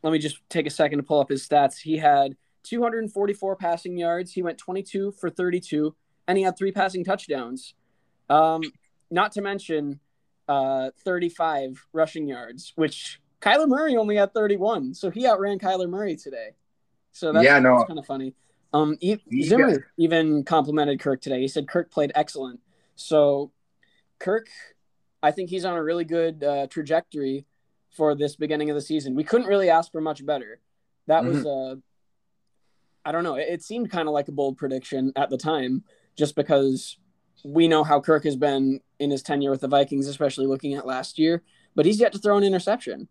let 0.02 0.12
me 0.12 0.18
just 0.18 0.38
take 0.50 0.66
a 0.66 0.70
second 0.70 0.98
to 0.98 1.02
pull 1.02 1.20
up 1.20 1.30
his 1.30 1.46
stats. 1.48 1.78
He 1.78 1.96
had 1.96 2.36
244 2.64 3.56
passing 3.56 3.96
yards. 3.96 4.32
He 4.32 4.42
went 4.42 4.58
22 4.58 5.12
for 5.12 5.30
32, 5.30 5.94
and 6.28 6.36
he 6.36 6.44
had 6.44 6.58
three 6.58 6.72
passing 6.72 7.04
touchdowns. 7.04 7.74
Um, 8.28 8.62
not 9.10 9.32
to 9.32 9.42
mention 9.42 10.00
uh, 10.48 10.90
35 11.04 11.86
rushing 11.92 12.26
yards, 12.26 12.72
which 12.76 13.20
Kyler 13.40 13.68
Murray 13.68 13.96
only 13.96 14.16
had 14.16 14.34
31. 14.34 14.94
So 14.94 15.10
he 15.10 15.26
outran 15.26 15.58
Kyler 15.58 15.88
Murray 15.88 16.16
today. 16.16 16.50
So 17.12 17.32
that's, 17.32 17.44
yeah, 17.44 17.58
no. 17.58 17.76
that's 17.76 17.88
kind 17.88 17.98
of 17.98 18.06
funny. 18.06 18.34
Um, 18.74 18.98
he, 19.00 19.22
Zimmer 19.44 19.86
even 19.96 20.42
complimented 20.42 20.98
Kirk 20.98 21.22
today. 21.22 21.40
He 21.40 21.48
said 21.48 21.68
Kirk 21.68 21.92
played 21.92 22.10
excellent. 22.16 22.60
So 22.96 23.52
Kirk, 24.18 24.48
I 25.22 25.30
think 25.30 25.48
he's 25.48 25.64
on 25.64 25.76
a 25.76 25.82
really 25.82 26.04
good 26.04 26.42
uh, 26.42 26.66
trajectory 26.66 27.46
for 27.96 28.16
this 28.16 28.34
beginning 28.34 28.70
of 28.70 28.74
the 28.74 28.82
season. 28.82 29.14
We 29.14 29.22
couldn't 29.22 29.46
really 29.46 29.70
ask 29.70 29.92
for 29.92 30.00
much 30.00 30.26
better. 30.26 30.58
That 31.06 31.22
mm-hmm. 31.22 31.44
was 31.44 31.46
uh, 31.46 31.76
I 33.04 33.12
don't 33.12 33.22
know. 33.22 33.36
It, 33.36 33.46
it 33.48 33.62
seemed 33.62 33.92
kind 33.92 34.08
of 34.08 34.12
like 34.12 34.26
a 34.26 34.32
bold 34.32 34.56
prediction 34.56 35.12
at 35.14 35.30
the 35.30 35.38
time, 35.38 35.84
just 36.16 36.34
because 36.34 36.98
we 37.44 37.68
know 37.68 37.84
how 37.84 38.00
Kirk 38.00 38.24
has 38.24 38.36
been 38.36 38.80
in 38.98 39.10
his 39.10 39.22
tenure 39.22 39.52
with 39.52 39.60
the 39.60 39.68
Vikings, 39.68 40.08
especially 40.08 40.46
looking 40.46 40.74
at 40.74 40.84
last 40.84 41.16
year. 41.16 41.44
But 41.76 41.86
he's 41.86 42.00
yet 42.00 42.12
to 42.12 42.18
throw 42.18 42.38
an 42.38 42.44
interception. 42.44 43.06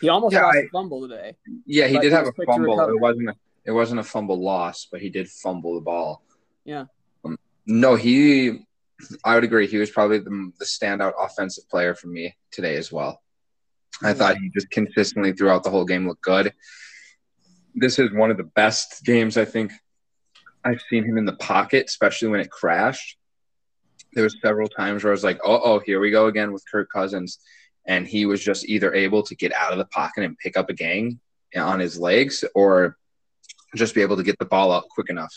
He 0.00 0.08
almost 0.08 0.32
yeah, 0.32 0.44
lost 0.44 0.56
I, 0.56 0.60
a 0.60 0.68
fumble 0.72 1.06
today. 1.06 1.36
Yeah, 1.66 1.88
he 1.88 1.98
did 1.98 2.12
have 2.12 2.26
a 2.26 2.32
fumble. 2.46 2.80
It 2.88 3.00
wasn't 3.00 3.28
a, 3.28 3.34
it 3.64 3.72
wasn't 3.72 4.00
a 4.00 4.04
fumble 4.04 4.42
loss, 4.42 4.86
but 4.90 5.00
he 5.00 5.10
did 5.10 5.28
fumble 5.28 5.74
the 5.74 5.80
ball. 5.80 6.22
Yeah. 6.64 6.86
Um, 7.24 7.38
no, 7.66 7.94
he. 7.94 8.66
I 9.24 9.34
would 9.34 9.44
agree. 9.44 9.66
He 9.66 9.78
was 9.78 9.90
probably 9.90 10.18
the, 10.18 10.52
the 10.58 10.64
standout 10.64 11.12
offensive 11.18 11.68
player 11.68 11.94
for 11.94 12.06
me 12.06 12.36
today 12.50 12.76
as 12.76 12.92
well. 12.92 13.20
I 14.02 14.08
yeah. 14.08 14.14
thought 14.14 14.38
he 14.38 14.50
just 14.50 14.70
consistently 14.70 15.32
throughout 15.32 15.64
the 15.64 15.70
whole 15.70 15.84
game 15.84 16.06
looked 16.06 16.22
good 16.22 16.52
this 17.74 17.98
is 17.98 18.12
one 18.12 18.30
of 18.30 18.36
the 18.36 18.44
best 18.44 19.04
games 19.04 19.36
I 19.36 19.44
think 19.44 19.72
I've 20.64 20.82
seen 20.88 21.04
him 21.04 21.18
in 21.18 21.24
the 21.24 21.36
pocket, 21.36 21.86
especially 21.88 22.28
when 22.28 22.40
it 22.40 22.50
crashed. 22.50 23.18
There 24.14 24.24
was 24.24 24.36
several 24.42 24.68
times 24.68 25.02
where 25.02 25.12
I 25.12 25.14
was 25.14 25.24
like, 25.24 25.40
"Oh, 25.44 25.60
oh, 25.62 25.78
here 25.80 26.00
we 26.00 26.10
go 26.10 26.26
again 26.26 26.52
with 26.52 26.64
Kirk 26.70 26.88
Cousins," 26.90 27.38
and 27.86 28.06
he 28.06 28.26
was 28.26 28.42
just 28.42 28.64
either 28.68 28.94
able 28.94 29.22
to 29.24 29.34
get 29.34 29.52
out 29.52 29.72
of 29.72 29.78
the 29.78 29.84
pocket 29.86 30.24
and 30.24 30.38
pick 30.38 30.56
up 30.56 30.70
a 30.70 30.74
gang 30.74 31.20
on 31.56 31.80
his 31.80 31.98
legs, 31.98 32.44
or 32.54 32.96
just 33.74 33.94
be 33.94 34.02
able 34.02 34.16
to 34.16 34.22
get 34.22 34.38
the 34.38 34.44
ball 34.44 34.72
out 34.72 34.84
quick 34.90 35.10
enough. 35.10 35.32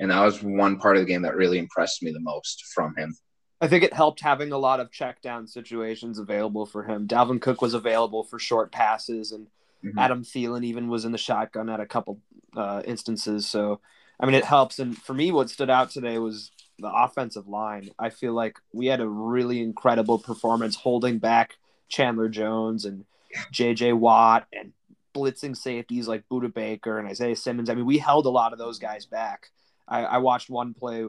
And 0.00 0.10
that 0.10 0.24
was 0.24 0.42
one 0.42 0.78
part 0.78 0.96
of 0.96 1.02
the 1.02 1.06
game 1.06 1.22
that 1.22 1.36
really 1.36 1.58
impressed 1.58 2.02
me 2.02 2.10
the 2.10 2.20
most 2.20 2.64
from 2.74 2.94
him. 2.96 3.14
I 3.60 3.68
think 3.68 3.84
it 3.84 3.92
helped 3.92 4.20
having 4.20 4.50
a 4.50 4.58
lot 4.58 4.80
of 4.80 4.90
check 4.90 5.22
down 5.22 5.46
situations 5.46 6.18
available 6.18 6.66
for 6.66 6.82
him. 6.82 7.06
Dalvin 7.06 7.40
Cook 7.40 7.62
was 7.62 7.74
available 7.74 8.24
for 8.24 8.38
short 8.38 8.72
passes 8.72 9.30
and 9.30 9.46
Mm-hmm. 9.84 9.98
Adam 9.98 10.22
Thielen 10.22 10.64
even 10.64 10.88
was 10.88 11.04
in 11.04 11.12
the 11.12 11.18
shotgun 11.18 11.68
at 11.68 11.80
a 11.80 11.86
couple 11.86 12.20
uh, 12.56 12.82
instances. 12.84 13.46
So, 13.48 13.80
I 14.20 14.26
mean, 14.26 14.34
it 14.34 14.44
helps. 14.44 14.78
And 14.78 14.96
for 14.96 15.14
me, 15.14 15.32
what 15.32 15.50
stood 15.50 15.70
out 15.70 15.90
today 15.90 16.18
was 16.18 16.52
the 16.78 16.92
offensive 16.92 17.48
line. 17.48 17.90
I 17.98 18.10
feel 18.10 18.32
like 18.32 18.58
we 18.72 18.86
had 18.86 19.00
a 19.00 19.08
really 19.08 19.60
incredible 19.60 20.18
performance 20.18 20.76
holding 20.76 21.18
back 21.18 21.56
Chandler 21.88 22.28
Jones 22.28 22.84
and 22.84 23.04
J.J. 23.50 23.94
Watt 23.94 24.46
and 24.52 24.72
blitzing 25.14 25.56
safeties 25.56 26.08
like 26.08 26.28
Budda 26.30 26.52
Baker 26.52 26.98
and 26.98 27.08
Isaiah 27.08 27.36
Simmons. 27.36 27.70
I 27.70 27.74
mean, 27.74 27.86
we 27.86 27.98
held 27.98 28.26
a 28.26 28.30
lot 28.30 28.52
of 28.52 28.58
those 28.58 28.78
guys 28.78 29.06
back. 29.06 29.50
I, 29.86 30.04
I 30.04 30.18
watched 30.18 30.50
one 30.50 30.74
play 30.74 31.06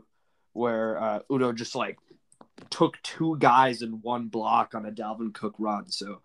where 0.54 1.02
uh, 1.02 1.20
Udo 1.32 1.52
just 1.52 1.76
like 1.76 1.98
took 2.70 3.02
two 3.02 3.38
guys 3.40 3.82
in 3.82 4.02
one 4.02 4.28
block 4.28 4.76
on 4.76 4.86
a 4.86 4.92
Dalvin 4.92 5.34
Cook 5.34 5.56
run. 5.58 5.90
So 5.90 6.22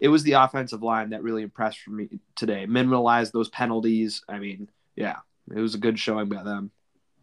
it 0.00 0.08
was 0.08 0.22
the 0.22 0.32
offensive 0.32 0.82
line 0.82 1.10
that 1.10 1.22
really 1.22 1.42
impressed 1.42 1.80
for 1.80 1.90
me 1.90 2.08
today. 2.34 2.66
Minimalized 2.66 3.32
those 3.32 3.48
penalties. 3.48 4.22
I 4.28 4.38
mean, 4.38 4.68
yeah, 4.96 5.18
it 5.54 5.60
was 5.60 5.74
a 5.74 5.78
good 5.78 5.98
showing 5.98 6.28
by 6.28 6.42
them. 6.42 6.70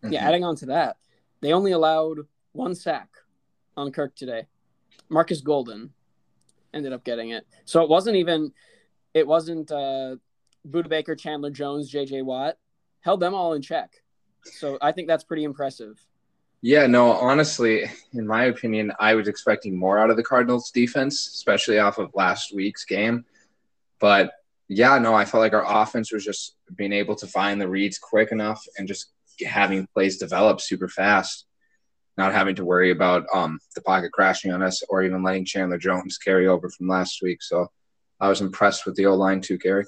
Yeah, 0.08 0.26
adding 0.26 0.44
on 0.44 0.56
to 0.58 0.68
that, 0.68 0.98
they 1.42 1.52
only 1.52 1.72
allowed 1.72 2.20
one 2.54 2.74
sack 2.74 3.10
on 3.76 3.92
Kirk 3.92 4.16
today. 4.16 4.48
Marcus 5.10 5.42
Golden 5.42 5.92
ended 6.74 6.94
up 6.94 7.04
getting 7.04 7.32
it. 7.32 7.46
So 7.66 7.84
it 7.84 7.90
wasn't 7.90 8.16
even 8.16 8.54
it 9.14 9.28
wasn't 9.28 9.72
uh 9.72 10.16
Budda 10.68 10.90
Baker, 10.90 11.16
Chandler 11.16 11.52
Jones, 11.52 11.92
JJ 11.92 12.24
Watt. 12.24 12.58
Held 13.02 13.20
them 13.20 13.34
all 13.34 13.54
in 13.54 13.62
check. 13.62 13.94
So 14.44 14.78
I 14.82 14.92
think 14.92 15.08
that's 15.08 15.24
pretty 15.24 15.44
impressive. 15.44 16.00
Yeah, 16.62 16.88
no, 16.88 17.14
honestly, 17.14 17.90
in 18.14 18.28
my 18.28 18.46
opinion, 18.46 18.92
I 19.00 19.16
was 19.16 19.30
expecting 19.30 19.78
more 19.78 19.98
out 19.98 20.10
of 20.10 20.18
the 20.18 20.24
Cardinals 20.24 20.72
defense, 20.72 21.28
especially 21.28 21.80
off 21.80 21.98
of 21.98 22.12
last 22.14 22.54
week's 22.54 22.84
game. 22.84 23.24
But 24.00 24.34
yeah, 24.68 24.98
no, 24.98 25.16
I 25.16 25.24
felt 25.24 25.42
like 25.42 25.54
our 25.54 25.82
offense 25.82 26.12
was 26.12 26.26
just 26.26 26.56
being 26.76 26.92
able 26.92 27.16
to 27.16 27.28
find 27.28 27.62
the 27.62 27.70
reads 27.70 27.98
quick 27.98 28.34
enough 28.34 28.64
and 28.78 28.88
just 28.88 29.12
having 29.48 29.88
plays 29.94 30.18
develop 30.18 30.60
super 30.60 30.90
fast, 30.90 31.46
not 32.18 32.34
having 32.34 32.56
to 32.56 32.66
worry 32.66 32.92
about 32.92 33.26
um, 33.34 33.60
the 33.74 33.82
pocket 33.82 34.12
crashing 34.12 34.52
on 34.52 34.62
us 34.62 34.84
or 34.90 35.02
even 35.04 35.24
letting 35.24 35.46
Chandler 35.46 35.78
Jones 35.78 36.18
carry 36.18 36.48
over 36.48 36.70
from 36.70 36.90
last 36.90 37.22
week. 37.22 37.42
So 37.42 37.72
I 38.20 38.30
was 38.30 38.42
impressed 38.42 38.86
with 38.86 38.96
the 38.96 39.06
O 39.06 39.16
line 39.16 39.42
too, 39.42 39.58
Gary. 39.58 39.86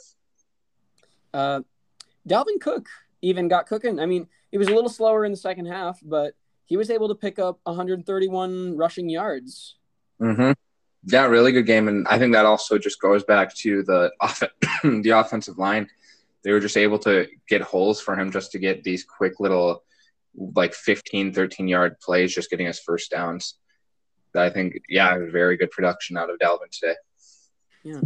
Uh, 1.33 1.61
Dalvin 2.27 2.59
Cook 2.59 2.88
even 3.21 3.47
got 3.47 3.67
cooking. 3.67 4.00
I 4.00 4.05
mean, 4.05 4.27
he 4.51 4.57
was 4.57 4.67
a 4.67 4.73
little 4.73 4.89
slower 4.89 5.25
in 5.25 5.31
the 5.31 5.38
second 5.38 5.67
half, 5.67 6.00
but 6.03 6.33
he 6.65 6.77
was 6.77 6.89
able 6.89 7.09
to 7.09 7.15
pick 7.15 7.39
up 7.39 7.59
131 7.63 8.77
rushing 8.77 9.09
yards. 9.09 9.75
Mm-hmm. 10.21 10.51
Yeah, 11.05 11.25
really 11.25 11.51
good 11.51 11.65
game, 11.65 11.88
and 11.88 12.07
I 12.07 12.19
think 12.19 12.33
that 12.33 12.45
also 12.45 12.77
just 12.77 13.01
goes 13.01 13.23
back 13.23 13.55
to 13.55 13.83
the 13.83 14.11
off- 14.21 14.43
the 14.83 15.09
offensive 15.09 15.57
line. 15.57 15.89
They 16.43 16.51
were 16.51 16.59
just 16.59 16.77
able 16.77 17.00
to 17.00 17.27
get 17.47 17.61
holes 17.61 18.00
for 18.00 18.15
him 18.15 18.31
just 18.31 18.51
to 18.51 18.59
get 18.59 18.83
these 18.83 19.03
quick 19.03 19.39
little 19.39 19.83
like 20.35 20.73
15, 20.73 21.33
13 21.33 21.67
yard 21.67 22.00
plays, 22.00 22.33
just 22.33 22.50
getting 22.50 22.67
us 22.67 22.79
first 22.79 23.11
downs. 23.11 23.55
I 24.35 24.50
think, 24.50 24.79
yeah, 24.88 25.17
very 25.29 25.57
good 25.57 25.71
production 25.71 26.17
out 26.17 26.29
of 26.29 26.39
Dalvin 26.39 26.69
today. 26.71 26.95
Yeah. 27.83 28.01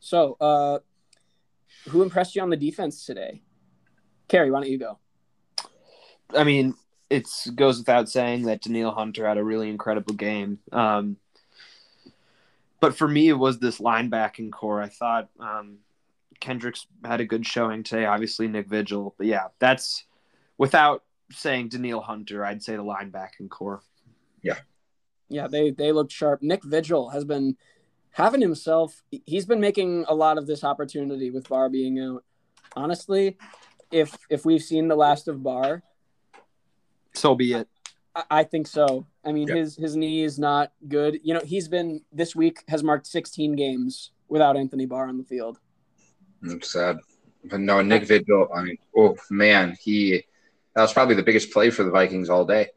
So, 0.00 0.36
uh, 0.40 0.78
who 1.88 2.02
impressed 2.02 2.34
you 2.34 2.42
on 2.42 2.50
the 2.50 2.56
defense 2.56 3.04
today? 3.04 3.42
Cary, 4.28 4.50
why 4.50 4.60
don't 4.60 4.70
you 4.70 4.78
go? 4.78 4.98
I 6.36 6.44
mean, 6.44 6.74
it 7.10 7.28
goes 7.54 7.78
without 7.78 8.08
saying 8.08 8.42
that 8.44 8.62
Danielle 8.62 8.92
Hunter 8.92 9.26
had 9.26 9.36
a 9.36 9.44
really 9.44 9.68
incredible 9.68 10.14
game. 10.14 10.58
Um, 10.72 11.18
but 12.80 12.96
for 12.96 13.06
me, 13.06 13.28
it 13.28 13.34
was 13.34 13.58
this 13.58 13.78
linebacking 13.78 14.50
corps. 14.50 14.82
I 14.82 14.88
thought 14.88 15.28
um, 15.38 15.78
Kendricks 16.40 16.86
had 17.04 17.20
a 17.20 17.26
good 17.26 17.46
showing 17.46 17.82
today. 17.82 18.06
Obviously, 18.06 18.48
Nick 18.48 18.66
Vigil, 18.66 19.14
but 19.18 19.26
yeah, 19.26 19.48
that's 19.58 20.04
without 20.58 21.04
saying 21.30 21.68
Danielle 21.68 22.00
Hunter. 22.00 22.44
I'd 22.44 22.62
say 22.62 22.74
the 22.74 22.82
linebacking 22.82 23.50
corps. 23.50 23.82
Yeah, 24.42 24.58
yeah, 25.28 25.46
they 25.46 25.70
they 25.70 25.92
looked 25.92 26.12
sharp. 26.12 26.42
Nick 26.42 26.64
Vigil 26.64 27.10
has 27.10 27.24
been 27.24 27.56
having 28.12 28.40
himself. 28.40 29.02
He's 29.26 29.46
been 29.46 29.60
making 29.60 30.04
a 30.08 30.14
lot 30.14 30.38
of 30.38 30.46
this 30.46 30.62
opportunity 30.64 31.30
with 31.30 31.48
Barr 31.48 31.68
being 31.68 31.98
out. 31.98 32.24
Honestly, 32.76 33.36
if 33.90 34.16
if 34.30 34.44
we've 34.44 34.62
seen 34.62 34.88
the 34.88 34.96
last 34.96 35.28
of 35.28 35.42
Barr, 35.42 35.82
So 37.14 37.34
be 37.34 37.52
it. 37.52 37.68
I, 38.14 38.24
I 38.30 38.44
think 38.44 38.66
so. 38.66 39.06
I 39.24 39.32
mean, 39.32 39.48
Yeah. 39.48 39.56
his 39.56 39.76
his 39.76 39.96
knee 39.96 40.22
is 40.22 40.38
not 40.38 40.72
good. 40.88 41.18
You 41.22 41.34
know, 41.34 41.40
he's 41.44 41.68
been 41.68 42.00
this 42.12 42.34
week 42.36 42.62
has 42.68 42.82
marked 42.82 43.06
16 43.06 43.54
games 43.56 44.12
without 44.28 44.56
Anthony 44.56 44.86
Barr 44.86 45.08
on 45.08 45.18
the 45.18 45.24
field. 45.24 45.58
It's 46.42 46.72
sad. 46.72 46.98
But 47.44 47.60
no, 47.60 47.82
Nick 47.82 48.04
Vigil, 48.04 48.48
I 48.54 48.62
mean, 48.62 48.78
oh 48.96 49.16
man, 49.30 49.76
he 49.80 50.24
that 50.74 50.82
was 50.82 50.92
probably 50.92 51.14
the 51.16 51.22
biggest 51.22 51.50
play 51.50 51.70
for 51.70 51.82
the 51.84 51.90
Vikings 51.90 52.30
all 52.30 52.44
day. 52.44 52.68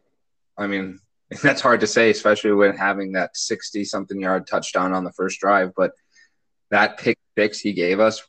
I 0.57 0.67
mean, 0.67 0.99
that's 1.41 1.61
hard 1.61 1.79
to 1.79 1.87
say, 1.87 2.09
especially 2.09 2.51
when 2.51 2.77
having 2.77 3.13
that 3.13 3.35
60 3.35 3.83
something 3.85 4.19
yard 4.19 4.47
touchdown 4.47 4.93
on 4.93 5.03
the 5.03 5.11
first 5.13 5.39
drive. 5.39 5.71
But 5.75 5.91
that 6.71 6.97
pick 6.97 7.17
six 7.37 7.59
he 7.59 7.73
gave 7.73 7.99
us, 7.99 8.23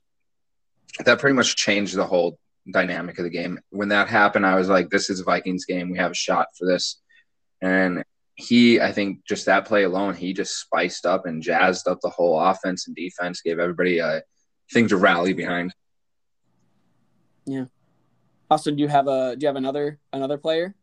that 1.05 1.19
pretty 1.19 1.35
much 1.35 1.57
changed 1.57 1.95
the 1.95 2.07
whole 2.07 2.39
dynamic 2.71 3.19
of 3.19 3.25
the 3.25 3.31
game. 3.31 3.61
When 3.71 3.89
that 3.89 4.09
happened, 4.09 4.47
I 4.47 4.57
was 4.57 4.69
like, 4.69 4.89
this 4.89 5.11
is 5.11 5.21
a 5.21 5.25
Vikings 5.25 5.67
game. 5.67 5.91
We 5.91 5.99
have 5.99 6.13
a 6.13 6.15
shot 6.15 6.49
for 6.59 6.67
this. 6.67 7.01
And 7.61 8.03
he, 8.35 8.81
I 8.81 8.93
think, 8.93 9.25
just 9.27 9.47
that 9.47 9.67
play 9.67 9.85
alone, 9.85 10.15
he 10.15 10.33
just 10.33 10.59
spiced 10.59 11.07
up 11.07 11.27
and 11.27 11.43
jazzed 11.43 11.89
up 11.89 12.01
the 12.03 12.11
whole 12.11 12.39
offense 12.39 12.87
and 12.87 12.97
defense, 12.97 13.41
gave 13.41 13.59
everybody 13.59 14.01
uh, 14.01 14.17
a 14.17 14.23
thing 14.73 14.89
to 14.89 14.97
rally 14.97 15.33
behind. 15.33 15.73
Yeah. 17.47 17.67
Also, 18.51 18.71
do 18.71 18.79
you 18.79 18.89
have 18.89 19.09
a 19.09 19.37
do 19.37 19.45
you 19.45 19.49
have 19.49 19.57
another 19.57 19.99
another 20.13 20.39
player? 20.39 20.75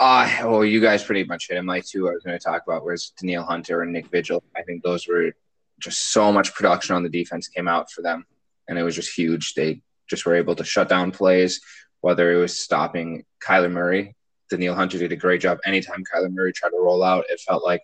Uh, 0.00 0.26
well, 0.44 0.64
you 0.64 0.80
guys 0.80 1.04
pretty 1.04 1.24
much 1.24 1.48
hit 1.48 1.58
him. 1.58 1.66
Like 1.66 1.84
two, 1.84 2.08
I 2.08 2.12
was 2.12 2.22
going 2.24 2.36
to 2.36 2.42
talk 2.42 2.62
about 2.66 2.86
was 2.86 3.12
Danielle 3.20 3.44
Hunter 3.44 3.82
and 3.82 3.92
Nick 3.92 4.06
Vigil. 4.06 4.42
I 4.56 4.62
think 4.62 4.82
those 4.82 5.06
were 5.06 5.32
just 5.78 6.12
so 6.14 6.32
much 6.32 6.54
production 6.54 6.96
on 6.96 7.02
the 7.02 7.10
defense 7.10 7.48
came 7.48 7.68
out 7.68 7.90
for 7.90 8.00
them, 8.00 8.24
and 8.66 8.78
it 8.78 8.82
was 8.82 8.96
just 8.96 9.14
huge. 9.14 9.52
They 9.52 9.82
just 10.08 10.24
were 10.24 10.36
able 10.36 10.54
to 10.54 10.64
shut 10.64 10.88
down 10.88 11.10
plays, 11.10 11.60
whether 12.00 12.32
it 12.32 12.38
was 12.38 12.58
stopping 12.58 13.26
Kyler 13.46 13.70
Murray. 13.70 14.16
Danielle 14.48 14.74
Hunter 14.74 14.96
did 14.96 15.12
a 15.12 15.16
great 15.16 15.42
job. 15.42 15.58
Anytime 15.66 16.02
Kyler 16.10 16.32
Murray 16.32 16.54
tried 16.54 16.70
to 16.70 16.80
roll 16.80 17.02
out, 17.02 17.26
it 17.28 17.38
felt 17.38 17.62
like 17.62 17.82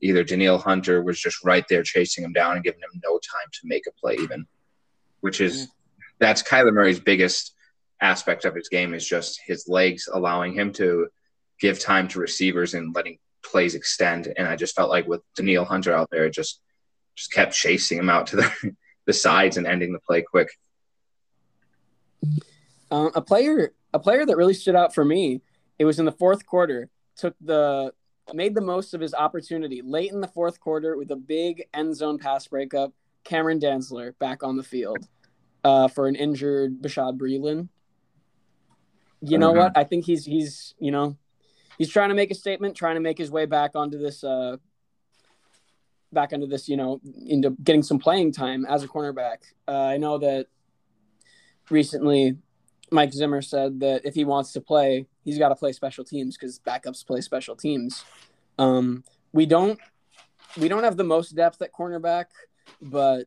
either 0.00 0.22
Danielle 0.22 0.58
Hunter 0.58 1.02
was 1.02 1.20
just 1.20 1.44
right 1.44 1.64
there 1.68 1.82
chasing 1.82 2.22
him 2.22 2.32
down 2.32 2.54
and 2.54 2.62
giving 2.62 2.80
him 2.80 3.00
no 3.02 3.14
time 3.14 3.48
to 3.54 3.60
make 3.64 3.82
a 3.88 4.00
play, 4.00 4.14
even, 4.20 4.46
which 5.22 5.40
is 5.40 5.66
that's 6.20 6.40
Kyler 6.40 6.72
Murray's 6.72 7.00
biggest 7.00 7.56
aspect 8.00 8.44
of 8.44 8.54
his 8.54 8.68
game 8.68 8.94
is 8.94 9.04
just 9.04 9.40
his 9.44 9.66
legs 9.66 10.08
allowing 10.12 10.54
him 10.54 10.72
to 10.72 11.08
give 11.60 11.78
time 11.78 12.08
to 12.08 12.20
receivers 12.20 12.74
and 12.74 12.94
letting 12.94 13.18
plays 13.42 13.74
extend. 13.74 14.32
And 14.36 14.46
I 14.46 14.56
just 14.56 14.74
felt 14.74 14.90
like 14.90 15.06
with 15.06 15.22
Danielle 15.36 15.64
Hunter 15.64 15.92
out 15.92 16.08
there, 16.10 16.26
it 16.26 16.32
just 16.34 16.60
just 17.16 17.32
kept 17.32 17.52
chasing 17.52 17.98
him 17.98 18.08
out 18.08 18.28
to 18.28 18.36
the, 18.36 18.76
the 19.06 19.12
sides 19.12 19.56
and 19.56 19.66
ending 19.66 19.92
the 19.92 19.98
play 20.00 20.22
quick. 20.22 20.48
Um, 22.90 23.10
a 23.14 23.20
player 23.20 23.72
a 23.92 23.98
player 23.98 24.24
that 24.26 24.36
really 24.36 24.54
stood 24.54 24.74
out 24.76 24.94
for 24.94 25.04
me. 25.04 25.40
It 25.78 25.84
was 25.84 25.98
in 25.98 26.04
the 26.04 26.12
fourth 26.12 26.46
quarter. 26.46 26.88
Took 27.16 27.34
the 27.40 27.92
made 28.34 28.54
the 28.54 28.60
most 28.60 28.94
of 28.94 29.00
his 29.00 29.14
opportunity 29.14 29.80
late 29.82 30.12
in 30.12 30.20
the 30.20 30.28
fourth 30.28 30.60
quarter 30.60 30.96
with 30.96 31.10
a 31.10 31.16
big 31.16 31.64
end 31.74 31.96
zone 31.96 32.18
pass 32.18 32.46
breakup. 32.46 32.92
Cameron 33.24 33.58
Dantzler 33.58 34.16
back 34.18 34.42
on 34.42 34.56
the 34.56 34.62
field 34.62 35.06
uh, 35.64 35.88
for 35.88 36.06
an 36.06 36.14
injured 36.14 36.80
Bashaud 36.80 37.18
Breeland. 37.18 37.68
You 39.20 39.38
know 39.38 39.52
Mhm. 39.52 39.56
what? 39.56 39.72
I 39.76 39.84
think 39.84 40.04
he's 40.04 40.24
he's 40.24 40.74
you 40.78 40.90
know 40.92 41.16
he's 41.78 41.88
trying 41.88 42.10
to 42.10 42.14
make 42.14 42.30
a 42.30 42.34
statement, 42.34 42.76
trying 42.76 42.96
to 42.96 43.00
make 43.00 43.16
his 43.16 43.30
way 43.30 43.46
back 43.46 43.70
onto 43.74 43.98
this 43.98 44.22
uh, 44.22 44.56
back 46.12 46.32
onto 46.32 46.46
this 46.46 46.68
you 46.68 46.76
know 46.76 47.00
into 47.26 47.50
getting 47.62 47.82
some 47.82 47.98
playing 47.98 48.32
time 48.32 48.66
as 48.66 48.82
a 48.82 48.88
cornerback. 48.88 49.38
Uh, 49.66 49.84
I 49.84 49.96
know 49.96 50.18
that 50.18 50.46
recently 51.70 52.36
Mike 52.90 53.12
Zimmer 53.12 53.42
said 53.42 53.80
that 53.80 54.04
if 54.04 54.14
he 54.14 54.24
wants 54.24 54.52
to 54.52 54.60
play, 54.60 55.06
he's 55.24 55.38
got 55.38 55.50
to 55.50 55.56
play 55.56 55.72
special 55.72 56.04
teams 56.04 56.36
because 56.36 56.58
backups 56.60 57.06
play 57.06 57.20
special 57.20 57.56
teams. 57.56 58.04
Um, 58.58 59.04
we 59.32 59.46
don't 59.46 59.78
we 60.58 60.68
don't 60.68 60.84
have 60.84 60.96
the 60.96 61.04
most 61.04 61.36
depth 61.36 61.62
at 61.62 61.72
cornerback, 61.72 62.26
but 62.80 63.26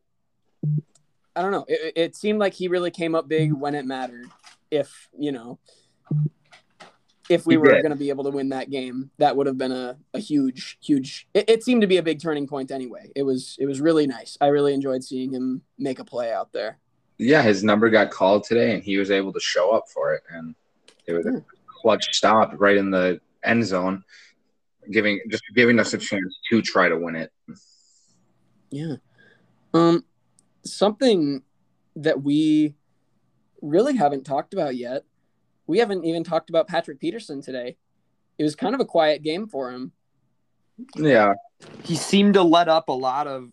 I 1.34 1.42
don't 1.42 1.52
know. 1.52 1.64
It, 1.68 1.92
it 1.96 2.16
seemed 2.16 2.38
like 2.38 2.54
he 2.54 2.68
really 2.68 2.90
came 2.90 3.14
up 3.14 3.28
big 3.28 3.52
when 3.52 3.74
it 3.74 3.86
mattered. 3.86 4.26
If 4.70 5.08
you 5.18 5.32
know, 5.32 5.58
if 7.32 7.46
we 7.46 7.54
He 7.54 7.58
were 7.58 7.70
going 7.70 7.90
to 7.90 7.96
be 7.96 8.10
able 8.10 8.24
to 8.24 8.30
win 8.30 8.50
that 8.50 8.70
game, 8.70 9.10
that 9.18 9.36
would 9.36 9.46
have 9.46 9.58
been 9.58 9.72
a, 9.72 9.96
a 10.14 10.18
huge, 10.18 10.78
huge. 10.82 11.26
It, 11.34 11.48
it 11.48 11.64
seemed 11.64 11.80
to 11.80 11.86
be 11.86 11.96
a 11.96 12.02
big 12.02 12.20
turning 12.20 12.46
point 12.46 12.70
anyway. 12.70 13.10
It 13.16 13.22
was 13.22 13.56
it 13.58 13.66
was 13.66 13.80
really 13.80 14.06
nice. 14.06 14.36
I 14.40 14.46
really 14.48 14.74
enjoyed 14.74 15.02
seeing 15.02 15.32
him 15.32 15.62
make 15.78 15.98
a 15.98 16.04
play 16.04 16.32
out 16.32 16.52
there. 16.52 16.78
Yeah, 17.18 17.42
his 17.42 17.62
number 17.62 17.88
got 17.90 18.10
called 18.10 18.44
today, 18.44 18.74
and 18.74 18.82
he 18.82 18.96
was 18.98 19.10
able 19.10 19.32
to 19.32 19.40
show 19.40 19.70
up 19.70 19.84
for 19.88 20.14
it, 20.14 20.22
and 20.30 20.54
it 21.06 21.12
was 21.12 21.26
Yeah. 21.26 21.38
a 21.38 21.42
clutch 21.82 22.14
stop 22.14 22.54
right 22.58 22.76
in 22.76 22.90
the 22.90 23.20
end 23.44 23.64
zone, 23.64 24.04
giving 24.90 25.20
just 25.30 25.42
giving 25.54 25.78
us 25.80 25.94
a 25.94 25.98
chance 25.98 26.38
to 26.50 26.62
try 26.62 26.88
to 26.88 26.96
win 26.96 27.16
it. 27.16 27.32
Yeah. 28.70 28.96
Um, 29.74 30.04
something 30.64 31.42
that 31.96 32.22
we 32.22 32.74
really 33.60 33.96
haven't 33.96 34.24
talked 34.24 34.54
about 34.54 34.76
yet. 34.76 35.04
We 35.66 35.78
haven't 35.78 36.04
even 36.04 36.24
talked 36.24 36.50
about 36.50 36.68
Patrick 36.68 37.00
Peterson 37.00 37.40
today. 37.40 37.76
It 38.38 38.42
was 38.44 38.56
kind 38.56 38.74
of 38.74 38.80
a 38.80 38.84
quiet 38.84 39.22
game 39.22 39.46
for 39.46 39.70
him. 39.70 39.92
Yeah, 40.96 41.34
He 41.84 41.96
seemed 41.96 42.34
to 42.34 42.42
let 42.42 42.68
up 42.68 42.88
a 42.88 42.92
lot 42.92 43.26
of 43.26 43.52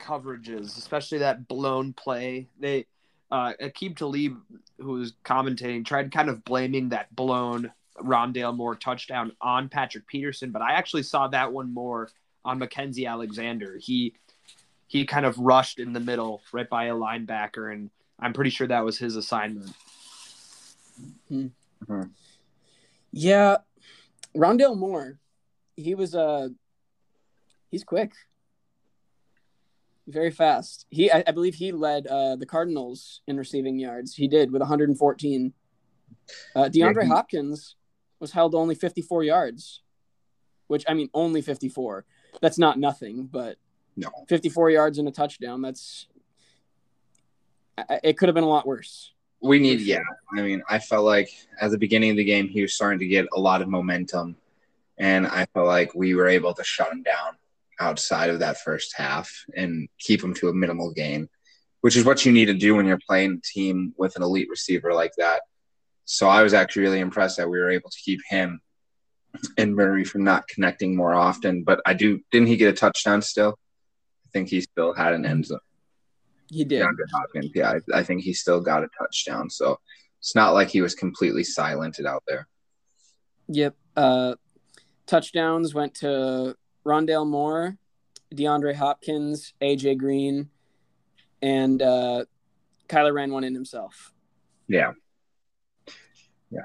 coverages, 0.00 0.76
especially 0.78 1.18
that 1.18 1.46
blown 1.46 1.92
play. 1.92 2.48
They 2.58 2.86
uh 3.30 3.52
Aqib 3.60 3.96
Talib, 3.96 4.38
who 4.78 4.92
was 4.92 5.12
commentating, 5.24 5.84
tried 5.84 6.10
kind 6.10 6.28
of 6.28 6.44
blaming 6.44 6.88
that 6.90 7.14
blown 7.14 7.70
Rondale 7.98 8.56
Moore 8.56 8.74
touchdown 8.74 9.32
on 9.40 9.68
Patrick 9.68 10.06
Peterson, 10.06 10.50
but 10.50 10.62
I 10.62 10.72
actually 10.72 11.02
saw 11.02 11.28
that 11.28 11.52
one 11.52 11.72
more 11.72 12.10
on 12.44 12.58
Mackensie 12.58 13.08
Alexander. 13.08 13.78
He 13.80 14.14
he 14.88 15.06
kind 15.06 15.24
of 15.24 15.38
rushed 15.38 15.78
in 15.78 15.92
the 15.92 16.00
middle 16.00 16.42
right 16.52 16.68
by 16.68 16.84
a 16.84 16.94
linebacker, 16.94 17.72
and 17.72 17.90
I'm 18.18 18.32
pretty 18.32 18.50
sure 18.50 18.66
that 18.66 18.84
was 18.84 18.98
his 18.98 19.16
assignment. 19.16 19.72
Yeah, 23.12 23.58
Rondale 24.36 24.76
Moore, 24.76 25.18
he 25.76 25.94
was 25.94 26.14
uh 26.14 26.48
he's 27.70 27.84
quick, 27.84 28.12
very 30.06 30.30
fast. 30.30 30.86
He, 30.90 31.10
I, 31.10 31.22
I 31.26 31.30
believe, 31.32 31.54
he 31.54 31.72
led 31.72 32.06
uh, 32.06 32.36
the 32.36 32.46
Cardinals 32.46 33.20
in 33.26 33.36
receiving 33.36 33.78
yards. 33.78 34.14
He 34.14 34.28
did 34.28 34.50
with 34.50 34.60
114. 34.60 35.52
Uh, 36.54 36.64
DeAndre 36.64 36.72
Yeah, 36.74 37.02
he- 37.02 37.08
Hopkins 37.08 37.76
was 38.20 38.32
held 38.32 38.54
only 38.54 38.74
54 38.74 39.24
yards, 39.24 39.82
which 40.68 40.84
I 40.88 40.94
mean, 40.94 41.08
only 41.14 41.42
54. 41.42 42.04
That's 42.40 42.58
not 42.58 42.78
nothing, 42.78 43.26
but 43.30 43.56
No. 43.96 44.10
54 44.28 44.70
yards 44.70 44.98
and 44.98 45.08
a 45.08 45.12
touchdown. 45.12 45.60
That's 45.62 46.06
it 48.02 48.16
could 48.18 48.28
have 48.28 48.34
been 48.34 48.44
a 48.44 48.48
lot 48.48 48.66
worse. 48.66 49.12
We 49.42 49.58
need. 49.58 49.80
Yeah, 49.80 50.02
I 50.36 50.42
mean, 50.42 50.62
I 50.68 50.78
felt 50.78 51.04
like 51.04 51.30
at 51.60 51.70
the 51.70 51.78
beginning 51.78 52.10
of 52.10 52.16
the 52.16 52.24
game 52.24 52.48
he 52.48 52.62
was 52.62 52.74
starting 52.74 52.98
to 53.00 53.06
get 53.06 53.26
a 53.34 53.40
lot 53.40 53.62
of 53.62 53.68
momentum, 53.68 54.36
and 54.98 55.26
I 55.26 55.46
felt 55.52 55.66
like 55.66 55.94
we 55.94 56.14
were 56.14 56.28
able 56.28 56.54
to 56.54 56.64
shut 56.64 56.92
him 56.92 57.02
down 57.02 57.36
outside 57.80 58.30
of 58.30 58.38
that 58.38 58.60
first 58.60 58.94
half 58.96 59.44
and 59.56 59.88
keep 59.98 60.22
him 60.22 60.34
to 60.34 60.48
a 60.48 60.54
minimal 60.54 60.92
gain, 60.92 61.28
which 61.80 61.96
is 61.96 62.04
what 62.04 62.24
you 62.24 62.32
need 62.32 62.46
to 62.46 62.54
do 62.54 62.76
when 62.76 62.86
you're 62.86 62.98
playing 63.06 63.38
a 63.38 63.40
team 63.40 63.94
with 63.96 64.14
an 64.16 64.22
elite 64.22 64.48
receiver 64.48 64.94
like 64.94 65.12
that. 65.18 65.42
So 66.04 66.28
I 66.28 66.42
was 66.42 66.54
actually 66.54 66.82
really 66.82 67.00
impressed 67.00 67.36
that 67.38 67.48
we 67.48 67.58
were 67.58 67.70
able 67.70 67.90
to 67.90 67.98
keep 67.98 68.20
him 68.28 68.60
and 69.56 69.74
Murray 69.74 70.04
from 70.04 70.24
not 70.24 70.46
connecting 70.48 70.94
more 70.94 71.14
often. 71.14 71.64
But 71.64 71.80
I 71.86 71.94
do 71.94 72.20
didn't 72.30 72.48
he 72.48 72.56
get 72.56 72.68
a 72.68 72.76
touchdown 72.76 73.22
still? 73.22 73.58
I 74.26 74.28
think 74.32 74.48
he 74.48 74.60
still 74.60 74.94
had 74.94 75.14
an 75.14 75.26
end 75.26 75.46
zone. 75.46 75.60
He 76.52 76.64
did. 76.64 76.82
DeAndre 76.82 77.10
Hopkins. 77.12 77.50
Yeah, 77.54 77.72
I, 77.94 77.98
I 78.00 78.02
think 78.02 78.22
he 78.22 78.34
still 78.34 78.60
got 78.60 78.84
a 78.84 78.88
touchdown. 78.98 79.48
So 79.48 79.78
it's 80.20 80.34
not 80.34 80.52
like 80.52 80.68
he 80.68 80.82
was 80.82 80.94
completely 80.94 81.44
silented 81.44 82.04
out 82.06 82.22
there. 82.28 82.46
Yep. 83.48 83.74
Uh, 83.96 84.34
touchdowns 85.06 85.74
went 85.74 85.94
to 85.96 86.54
Rondale 86.86 87.26
Moore, 87.26 87.76
DeAndre 88.34 88.74
Hopkins, 88.74 89.54
AJ 89.62 89.98
Green, 89.98 90.50
and 91.40 91.80
uh, 91.80 92.24
Kyler 92.88 93.14
ran 93.14 93.32
one 93.32 93.44
in 93.44 93.54
himself. 93.54 94.12
Yeah. 94.68 94.92
Yeah. 96.50 96.60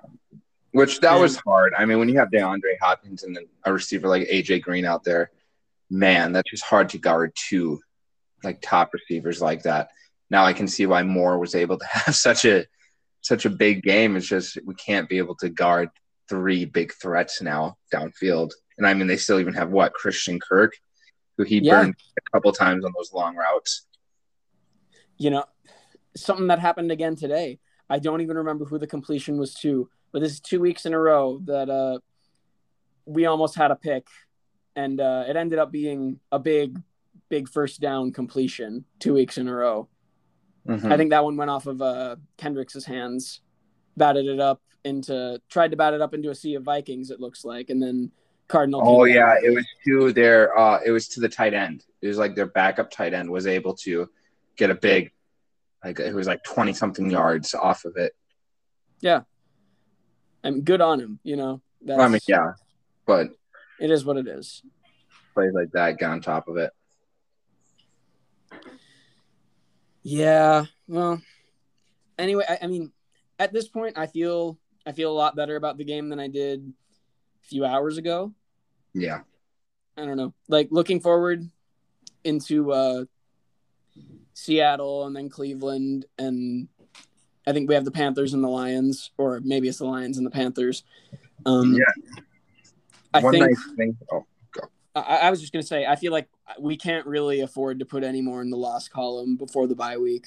Which 0.71 1.00
that 1.00 1.13
And- 1.13 1.21
was 1.21 1.38
hard. 1.38 1.73
I 1.78 1.86
mean, 1.86 2.00
when 2.00 2.10
you 2.10 2.19
have 2.19 2.30
DeAndre 2.30 2.78
Hopkins 2.82 3.23
and 3.23 3.36
then 3.36 3.45
a 3.65 3.71
receiver 3.71 4.08
like 4.10 4.28
AJ 4.28 4.62
Green 4.63 4.84
out 4.86 5.04
there, 5.04 5.32
man, 5.89 6.34
that's 6.34 6.50
just 6.52 6.63
hard 6.63 6.89
to 6.89 6.97
guard 6.97 7.32
two 7.36 7.80
like 8.43 8.60
top 8.62 8.93
receivers 8.93 9.41
like 9.41 9.63
that. 9.63 9.89
Now 10.30 10.45
I 10.45 10.54
can 10.54 10.67
see 10.67 10.86
why 10.86 11.04
Moore 11.04 11.39
was 11.39 11.56
able 11.56 11.78
to 11.78 11.86
have 11.91 12.15
such 12.15 12.45
a 12.45 12.65
such 13.21 13.45
a 13.45 13.50
big 13.50 13.84
game. 13.84 14.15
It's 14.15 14.28
just 14.28 14.58
we 14.65 14.76
can't 14.76 15.10
be 15.10 15.17
able 15.17 15.36
to 15.38 15.50
guard 15.50 15.89
three 16.30 16.65
big 16.65 16.93
threats 16.93 17.41
now 17.41 17.78
downfield. 17.93 18.52
And 18.78 18.86
I 18.86 18.93
mean 18.93 19.08
they 19.08 19.17
still 19.17 19.39
even 19.39 19.54
have 19.54 19.71
what, 19.71 19.93
Christian 19.93 20.39
Kirk, 20.39 20.73
who 21.38 21.43
he 21.43 21.60
Yeah. 21.60 21.82
burned 21.82 21.95
a 22.17 22.32
couple 22.32 22.52
times 22.52 22.86
on 22.86 22.93
those 22.95 23.12
long 23.13 23.36
routes. 23.36 23.86
You 25.17 25.32
know, 25.32 25.45
something 26.15 26.47
that 26.47 26.60
happened 26.60 26.91
again 26.91 27.15
today. 27.15 27.60
I 27.89 28.00
don't 28.00 28.21
even 28.21 28.38
remember 28.38 28.65
who 28.65 28.78
the 28.78 28.88
completion 28.88 29.38
was 29.38 29.54
to, 29.56 29.89
but 30.12 30.21
this 30.21 30.34
is 30.34 30.39
two 30.39 30.60
weeks 30.60 30.86
in 30.86 30.93
a 30.93 31.00
row 31.00 31.39
that 31.45 31.69
uh, 31.69 32.00
we 33.06 33.26
almost 33.26 33.56
had 33.56 33.71
a 33.71 33.76
pick, 33.76 34.08
and 34.76 35.00
uh, 35.00 35.23
it 35.28 35.36
ended 35.38 35.58
up 35.58 35.71
being 35.71 36.19
a 36.32 36.38
big, 36.38 36.78
big 37.29 37.49
first 37.49 37.81
down 37.81 38.11
completion 38.11 38.85
two 38.99 39.13
weeks 39.13 39.37
in 39.37 39.47
a 39.47 39.53
row. 39.53 39.87
Mhm. 40.67 40.91
I 40.91 40.97
think 40.97 41.11
that 41.11 41.23
one 41.23 41.37
went 41.37 41.49
off 41.49 41.65
of 41.67 41.81
uh, 41.81 42.17
Kendricks's 42.37 42.85
hands, 42.85 43.41
batted 43.95 44.25
it 44.25 44.39
up 44.39 44.61
into, 44.83 45.41
tried 45.49 45.71
to 45.71 45.77
bat 45.77 45.93
it 45.93 46.01
up 46.01 46.13
into 46.13 46.29
a 46.29 46.35
sea 46.35 46.55
of 46.55 46.63
Vikings. 46.63 47.09
It 47.09 47.19
looks 47.19 47.45
like, 47.45 47.69
and 47.69 47.81
then 47.81 48.11
Cardinal. 48.47 48.81
Oh 48.83 49.03
yeah, 49.03 49.35
it 49.43 49.53
was 49.53 49.65
to 49.85 50.13
their 50.13 50.57
uh 50.57 50.79
it 50.85 50.91
was 50.91 51.09
to 51.09 51.19
the 51.19 51.29
tight 51.29 51.53
end. 51.53 51.83
It 52.01 52.07
was 52.07 52.17
like 52.17 52.35
their 52.35 52.45
backup 52.45 52.91
tight 52.91 53.13
end 53.13 53.29
was 53.29 53.45
able 53.47 53.73
to 53.75 54.09
get 54.55 54.69
a 54.69 54.75
big 54.75 55.11
like 55.83 55.99
it 55.99 56.13
was 56.13 56.27
like 56.27 56.43
20 56.43 56.73
something 56.73 57.09
yards 57.11 57.53
off 57.53 57.85
of 57.85 57.97
it. 57.97 58.13
Yeah. 58.99 59.21
And 60.43 60.63
good 60.63 60.81
on 60.81 60.99
him. 60.99 61.19
You 61.23 61.35
know, 61.35 61.61
that's, 61.81 61.99
I 61.99 62.07
mean, 62.07 62.21
yeah. 62.27 62.53
But 63.05 63.29
it 63.79 63.91
is 63.91 64.05
what 64.05 64.17
it 64.17 64.27
is. 64.27 64.63
plays 65.33 65.53
like 65.53 65.71
that 65.71 65.97
get 65.99 66.09
on 66.09 66.21
top 66.21 66.47
of 66.47 66.57
it. 66.57 66.71
Yeah. 70.10 70.63
Well, 70.88 71.22
anyway, 72.17 72.46
I, 72.48 72.60
I 72.62 72.67
mean, 72.67 72.93
at 73.39 73.52
this 73.52 73.67
point, 73.67 73.98
I 73.98 74.08
feel 74.08 74.58
I 74.86 74.93
feel 74.93 75.12
a 75.12 75.13
lot 75.13 75.36
better 75.36 75.58
about 75.58 75.78
the 75.78 75.84
game 75.84 76.08
than 76.08 76.17
I 76.17 76.30
did 76.30 76.62
a 77.43 77.48
few 77.48 77.65
hours 77.65 77.98
ago. 77.98 78.34
Yeah. 78.93 79.20
I 79.98 80.06
don't 80.06 80.15
know. 80.15 80.34
Like 80.48 80.70
looking 80.72 81.02
forward 81.02 81.50
into 82.24 82.72
uh, 82.72 83.04
Seattle 84.34 85.08
and 85.08 85.13
then 85.13 85.28
Cleveland, 85.28 86.06
and 86.17 86.70
I 87.46 87.52
think 87.52 87.67
we 87.67 87.76
have 87.76 87.84
the 87.84 87.91
Panthers 87.91 88.34
and 88.34 88.41
the 88.41 88.48
Lions, 88.48 89.12
or 89.17 89.41
maybe 89.43 89.67
it's 89.67 89.80
the 89.80 89.86
Lions 89.86 90.17
and 90.17 90.26
the 90.26 90.32
Panthers. 90.32 90.84
Um, 91.46 91.74
Yeah. 91.74 92.13
I 93.13 93.20
One 93.20 93.34
think 93.34 93.46
nice 93.46 93.76
thing. 93.76 93.98
Oh, 94.10 94.26
I, 95.05 95.15
I 95.17 95.29
was 95.29 95.39
just 95.39 95.53
gonna 95.53 95.63
say 95.63 95.86
I 95.86 95.95
feel 95.95 96.12
like 96.12 96.27
we 96.60 96.77
can't 96.77 97.05
really 97.05 97.41
afford 97.41 97.79
to 97.79 97.86
put 97.86 98.03
any 98.03 98.21
more 98.21 98.41
in 98.41 98.49
the 98.49 98.57
loss 98.57 98.88
column 98.88 99.36
before 99.36 99.67
the 99.67 99.75
bye 99.75 99.97
week. 99.97 100.25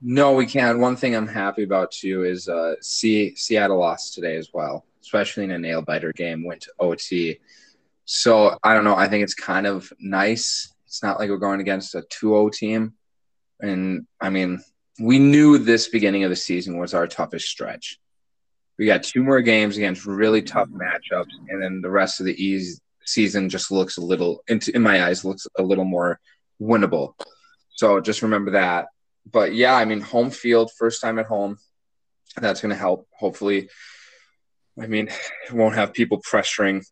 no, 0.00 0.32
we 0.32 0.46
can't. 0.46 0.78
One 0.78 0.96
thing 0.96 1.14
I'm 1.14 1.26
happy 1.26 1.62
about 1.62 1.90
too 1.92 2.24
is 2.24 2.48
uh 2.48 2.74
see 2.80 3.34
Seattle 3.36 3.78
lost 3.78 4.14
today 4.14 4.36
as 4.36 4.50
well, 4.52 4.84
especially 5.02 5.44
in 5.44 5.50
a 5.50 5.58
nail 5.58 5.82
biter 5.82 6.12
game, 6.12 6.44
went 6.44 6.62
to 6.62 6.72
OT. 6.78 7.40
So 8.04 8.58
I 8.62 8.74
don't 8.74 8.84
know. 8.84 8.96
I 8.96 9.08
think 9.08 9.24
it's 9.24 9.34
kind 9.34 9.66
of 9.66 9.92
nice. 9.98 10.72
It's 10.86 11.02
not 11.02 11.18
like 11.18 11.30
we're 11.30 11.38
going 11.38 11.60
against 11.60 11.94
a 11.94 12.02
2-0 12.02 12.52
team. 12.52 12.94
And 13.60 14.06
I 14.20 14.30
mean, 14.30 14.62
we 15.00 15.18
knew 15.18 15.58
this 15.58 15.88
beginning 15.88 16.24
of 16.24 16.30
the 16.30 16.36
season 16.36 16.78
was 16.78 16.94
our 16.94 17.06
toughest 17.06 17.48
stretch. 17.48 17.98
We 18.78 18.86
got 18.86 19.02
two 19.02 19.22
more 19.22 19.40
games 19.40 19.76
against 19.76 20.04
really 20.04 20.42
tough 20.42 20.68
matchups, 20.68 21.32
and 21.48 21.62
then 21.62 21.80
the 21.80 21.90
rest 21.90 22.20
of 22.20 22.26
the 22.26 22.44
ease 22.44 22.80
season 23.04 23.48
just 23.48 23.70
looks 23.70 23.96
a 23.96 24.00
little, 24.00 24.42
in, 24.48 24.60
in 24.74 24.82
my 24.82 25.04
eyes, 25.04 25.24
looks 25.24 25.46
a 25.58 25.62
little 25.62 25.84
more 25.84 26.20
winnable. 26.60 27.14
So 27.70 28.00
just 28.00 28.22
remember 28.22 28.52
that. 28.52 28.86
But 29.30 29.54
yeah, 29.54 29.74
I 29.74 29.84
mean, 29.84 30.00
home 30.00 30.30
field, 30.30 30.70
first 30.78 31.00
time 31.00 31.18
at 31.18 31.26
home, 31.26 31.58
that's 32.40 32.60
going 32.60 32.70
to 32.70 32.78
help. 32.78 33.08
Hopefully, 33.18 33.68
I 34.80 34.86
mean, 34.86 35.08
won't 35.52 35.74
have 35.76 35.92
people 35.92 36.20
pressuring 36.20 36.84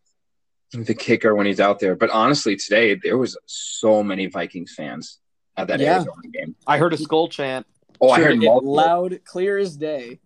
the 0.71 0.95
kicker 0.95 1.35
when 1.35 1.45
he's 1.45 1.59
out 1.59 1.79
there. 1.79 1.95
But 1.95 2.09
honestly, 2.09 2.55
today 2.55 2.95
there 3.01 3.17
was 3.17 3.37
so 3.45 4.01
many 4.03 4.25
Vikings 4.25 4.73
fans 4.75 5.19
at 5.55 5.67
that 5.67 5.79
Yeah. 5.79 5.95
Arizona 5.95 6.27
game. 6.31 6.55
I 6.65 6.77
heard 6.79 6.93
a 6.93 6.97
Skol 6.97 7.29
chant. 7.29 7.67
Oh, 8.01 8.09
I 8.09 8.19
heard 8.21 8.33
it 8.33 8.37
multiple. 8.45 8.73
loud, 8.73 9.19
clear 9.23 9.57
as 9.59 9.77
day. 9.77 10.19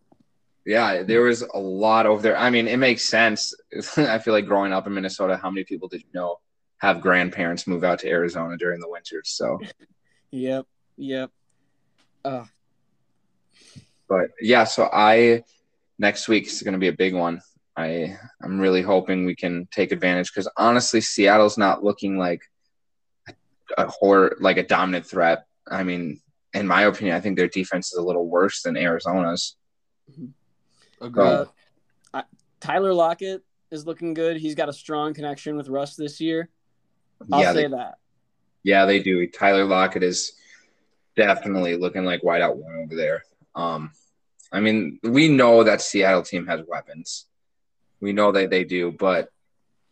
Yeah, 0.67 1.03
there 1.03 1.21
was 1.21 1.43
a 1.43 1.57
lot 1.57 2.05
over 2.05 2.21
there. 2.21 2.37
I 2.37 2.49
mean, 2.49 2.67
it 2.67 2.75
makes 2.75 3.07
sense. 3.07 3.53
I 3.97 4.19
feel 4.19 4.33
like 4.33 4.47
growing 4.47 4.73
up 4.73 4.85
in 4.85 4.93
Minnesota, 4.93 5.39
how 5.41 5.49
many 5.49 5.63
people 5.63 5.87
did 5.87 6.01
you 6.01 6.09
know 6.13 6.39
have 6.79 6.99
grandparents 6.99 7.67
move 7.67 7.85
out 7.85 7.99
to 7.99 8.09
Arizona 8.09 8.57
during 8.57 8.81
the 8.81 8.89
winters? 8.89 9.29
So, 9.29 9.59
Yep, 10.31 10.65
yep. 10.97 11.31
Uh, 12.25 12.43
but 14.09 14.31
yeah, 14.41 14.65
so 14.65 14.89
I 14.91 15.45
next 15.99 16.27
week 16.27 16.47
is 16.47 16.61
going 16.61 16.73
to 16.73 16.79
be 16.79 16.89
a 16.89 16.93
big 16.93 17.15
one. 17.15 17.41
I 17.77 18.17
I'm 18.43 18.59
really 18.59 18.81
hoping 18.81 19.25
we 19.25 19.35
can 19.35 19.69
take 19.71 19.93
advantage 19.93 20.33
because 20.33 20.49
honestly, 20.57 20.99
Seattle's 20.99 21.57
not 21.57 21.81
looking 21.81 22.17
like 22.17 22.41
a, 23.29 23.33
a 23.77 23.87
horror 23.87 24.35
like 24.41 24.57
a 24.57 24.63
dominant 24.63 25.05
threat. 25.05 25.45
I 25.65 25.83
mean, 25.83 26.19
in 26.53 26.67
my 26.67 26.81
opinion, 26.83 27.15
I 27.15 27.21
think 27.21 27.37
their 27.37 27.47
defense 27.47 27.93
is 27.93 27.97
a 27.99 28.03
little 28.03 28.27
worse 28.27 28.63
than 28.63 28.75
Arizona's. 28.75 29.55
Agreed. 31.01 31.23
uh, 31.25 31.45
I, 32.13 32.23
Tyler 32.59 32.93
Lockett 32.93 33.43
is 33.71 33.85
looking 33.85 34.13
good. 34.13 34.37
He's 34.37 34.55
got 34.55 34.69
a 34.69 34.73
strong 34.73 35.13
connection 35.13 35.57
with 35.57 35.67
Russ 35.69 35.95
this 35.95 36.19
year. 36.21 36.49
I'll 37.31 37.41
yeah, 37.41 37.53
say 37.53 37.63
they, 37.63 37.69
that. 37.75 37.95
yeah, 38.63 38.85
they 38.85 39.01
do. 39.01 39.27
Tyler 39.27 39.65
Lockett 39.65 40.03
is 40.03 40.33
definitely 41.15 41.75
looking 41.75 42.05
like 42.05 42.23
wide 42.23 42.41
out 42.41 42.57
one 42.57 42.75
over 42.75 42.95
there. 42.95 43.23
Um, 43.55 43.91
I 44.51 44.59
mean, 44.59 44.99
we 45.03 45.27
know 45.27 45.63
that 45.63 45.81
Seattle 45.81 46.21
team 46.21 46.45
has 46.47 46.61
weapons. 46.67 47.25
We 47.99 48.13
know 48.13 48.31
that 48.31 48.49
they 48.49 48.63
do, 48.63 48.91
but 48.91 49.29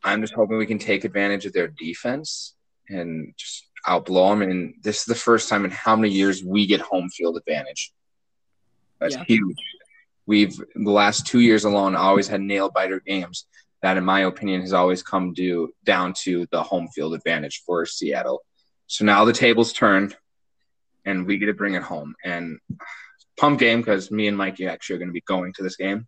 I'm 0.04 0.22
just 0.22 0.34
hoping 0.34 0.58
we 0.58 0.68
can 0.68 0.78
take 0.80 1.04
advantage 1.04 1.46
of 1.46 1.54
their 1.54 1.68
defense 1.68 2.54
and 2.88 3.34
just 3.36 3.68
outblow 3.88 4.39
them. 4.39 4.41
And 4.44 4.76
this 4.82 5.00
is 5.00 5.06
the 5.06 5.15
first 5.15 5.50
time 5.50 5.65
in 5.65 5.72
how 5.72 5.96
many 5.96 6.13
years 6.13 6.44
we 6.44 6.68
get 6.68 6.82
home 6.82 7.10
field 7.10 7.38
advantage. 7.38 7.91
That's 9.00 9.15
Yeah. 9.15 9.24
huge. 9.28 9.58
We've 10.26 10.56
the 10.56 10.92
last 10.92 11.28
two 11.28 11.40
years 11.40 11.66
alone 11.66 11.96
always 11.96 12.28
had 12.28 12.42
nail 12.42 12.70
biter 12.70 13.00
games. 13.00 13.46
That, 13.82 13.98
in 13.98 14.04
my 14.04 14.22
opinion, 14.22 14.62
has 14.62 14.74
always 14.74 15.04
come 15.04 15.34
due 15.34 15.72
down 15.84 16.14
to 16.24 16.48
the 16.52 16.64
home 16.64 16.88
field 16.88 17.14
advantage 17.14 17.62
for 17.66 17.86
Seattle. 17.86 18.42
So 18.88 19.06
now 19.06 19.26
the 19.26 19.34
tables 19.34 19.74
turned, 19.74 20.16
and 21.06 21.28
we 21.28 21.38
get 21.38 21.48
to 21.48 21.54
bring 21.54 21.76
it 21.76 21.84
home. 21.84 22.16
And 22.24 22.58
pump 23.38 23.60
game 23.60 23.82
because 23.82 24.10
me 24.10 24.28
and 24.28 24.38
Mikey 24.38 24.68
actually 24.68 24.96
are 24.96 25.00
going 25.00 25.10
to 25.10 25.14
be 25.14 25.22
going 25.22 25.54
to 25.54 25.64
this 25.64 25.76
game. 25.76 26.08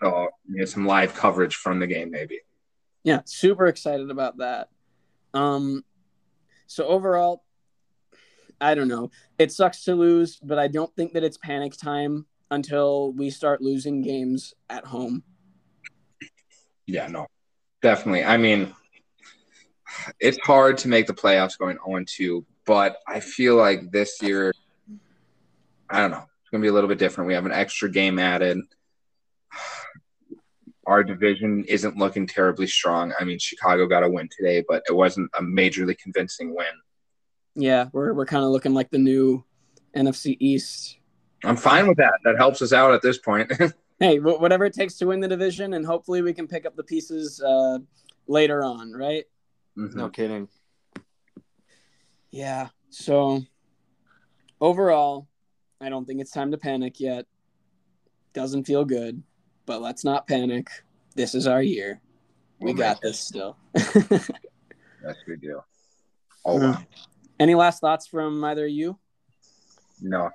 So 0.00 0.28
get 0.56 0.68
some 0.68 0.86
live 0.86 1.14
coverage 1.14 1.56
from 1.56 1.80
the 1.80 1.86
game, 1.86 2.10
maybe. 2.10 2.40
Yeah, 3.02 3.20
super 3.24 3.66
excited 3.66 4.10
about 4.10 4.38
that. 4.38 4.68
Um, 5.34 5.84
so 6.66 6.86
overall, 6.86 7.42
I 8.60 8.74
don't 8.74 8.88
know. 8.88 9.10
It 9.38 9.52
sucks 9.52 9.84
to 9.84 9.94
lose, 9.94 10.36
but 10.36 10.58
I 10.58 10.68
don't 10.68 10.94
think 10.94 11.14
that 11.14 11.24
it's 11.24 11.38
panic 11.38 11.76
time 11.76 12.26
until 12.50 13.12
we 13.12 13.30
start 13.30 13.62
losing 13.62 14.02
games 14.02 14.54
at 14.68 14.84
home. 14.84 15.22
Yeah, 16.86 17.06
no, 17.06 17.26
definitely. 17.82 18.24
I 18.24 18.36
mean, 18.36 18.74
it's 20.18 20.38
hard 20.44 20.78
to 20.78 20.88
make 20.88 21.06
the 21.06 21.14
playoffs 21.14 21.58
going 21.58 21.78
0 21.86 22.04
2, 22.06 22.44
but 22.66 22.96
I 23.06 23.20
feel 23.20 23.56
like 23.56 23.90
this 23.90 24.20
year, 24.22 24.52
I 25.88 26.00
don't 26.00 26.10
know, 26.10 26.24
it's 26.40 26.50
going 26.50 26.60
to 26.60 26.64
be 26.64 26.68
a 26.68 26.72
little 26.72 26.88
bit 26.88 26.98
different. 26.98 27.28
We 27.28 27.34
have 27.34 27.46
an 27.46 27.52
extra 27.52 27.90
game 27.90 28.18
added. 28.18 28.58
Our 30.86 31.04
division 31.04 31.64
isn't 31.68 31.96
looking 31.96 32.26
terribly 32.26 32.66
strong. 32.66 33.12
I 33.18 33.24
mean, 33.24 33.38
Chicago 33.38 33.86
got 33.86 34.02
a 34.02 34.08
win 34.08 34.28
today, 34.36 34.64
but 34.66 34.82
it 34.88 34.92
wasn't 34.92 35.30
a 35.38 35.42
majorly 35.42 35.96
convincing 35.96 36.54
win. 36.56 36.66
Yeah, 37.54 37.88
we're 37.92 38.12
we're 38.14 38.26
kind 38.26 38.44
of 38.44 38.50
looking 38.50 38.74
like 38.74 38.90
the 38.90 38.98
new 38.98 39.44
NFC 39.96 40.36
East. 40.40 40.99
I'm 41.44 41.56
fine 41.56 41.86
with 41.86 41.96
that. 41.98 42.14
That 42.24 42.36
helps 42.36 42.60
us 42.62 42.72
out 42.72 42.92
at 42.94 43.02
this 43.02 43.18
point. 43.18 43.52
Hey, 44.02 44.16
wh- 44.16 44.40
whatever 44.40 44.64
it 44.64 44.72
takes 44.72 44.94
to 44.94 45.08
win 45.08 45.20
the 45.20 45.28
division, 45.28 45.74
and 45.74 45.84
hopefully 45.84 46.22
we 46.22 46.32
can 46.32 46.48
pick 46.48 46.64
up 46.64 46.74
the 46.74 46.82
pieces 46.82 47.38
uh, 47.42 47.76
later 48.26 48.64
on, 48.64 48.94
right? 48.94 49.26
Mhm. 49.76 49.94
No 49.94 50.08
kidding. 50.08 50.48
Yeah. 52.30 52.68
So 52.88 53.42
overall, 54.58 55.28
I 55.82 55.90
don't 55.90 56.06
think 56.06 56.22
it's 56.22 56.30
time 56.30 56.50
to 56.52 56.56
panic 56.56 56.98
yet. 56.98 57.26
Doesn't 58.32 58.64
feel 58.64 58.86
good, 58.86 59.22
but 59.66 59.82
let's 59.82 60.02
not 60.02 60.26
panic. 60.26 60.70
This 61.14 61.34
is 61.34 61.46
our 61.46 61.62
year. 61.62 62.00
We 62.58 62.72
We'll 62.72 62.74
got 62.76 63.02
this 63.02 63.18
still. 63.20 63.58
That's 63.74 64.30
a 64.30 65.24
good 65.26 65.42
deal. 65.42 65.66
Oh, 66.44 66.56
wow. 66.58 66.78
Any 67.38 67.54
last 67.54 67.80
thoughts 67.80 68.06
from 68.06 68.42
either 68.44 68.64
of 68.64 68.70
you? 68.70 68.98
No. 70.00 70.30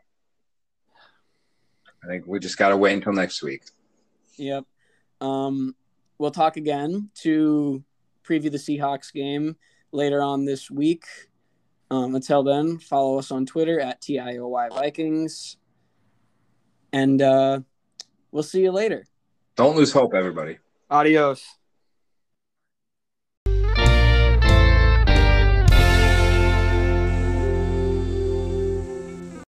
I 2.05 2.07
think 2.07 2.27
we 2.27 2.39
just 2.39 2.57
got 2.57 2.69
to 2.69 2.77
wait 2.77 2.93
until 2.93 3.13
next 3.13 3.41
week. 3.41 3.63
Yep. 4.37 4.65
Um, 5.21 5.75
we'll 6.17 6.31
talk 6.31 6.57
again 6.57 7.09
to 7.21 7.83
preview 8.23 8.51
the 8.51 8.57
Seahawks 8.57 9.11
game 9.11 9.55
later 9.91 10.21
on 10.21 10.45
this 10.45 10.69
week. 10.69 11.05
Um, 11.89 12.15
until 12.15 12.43
then, 12.43 12.77
follow 12.77 13.17
us 13.17 13.31
on 13.31 13.45
Twitter 13.45 13.79
at 13.79 14.01
TIOY 14.01 14.69
Vikings. 14.69 15.57
And 16.93 17.21
uh, 17.21 17.59
we'll 18.31 18.43
see 18.43 18.61
you 18.61 18.71
later. 18.71 19.05
Don't 19.55 19.75
lose 19.75 19.91
hope, 19.91 20.13
everybody. 20.13 20.57
Adios. 20.89 21.43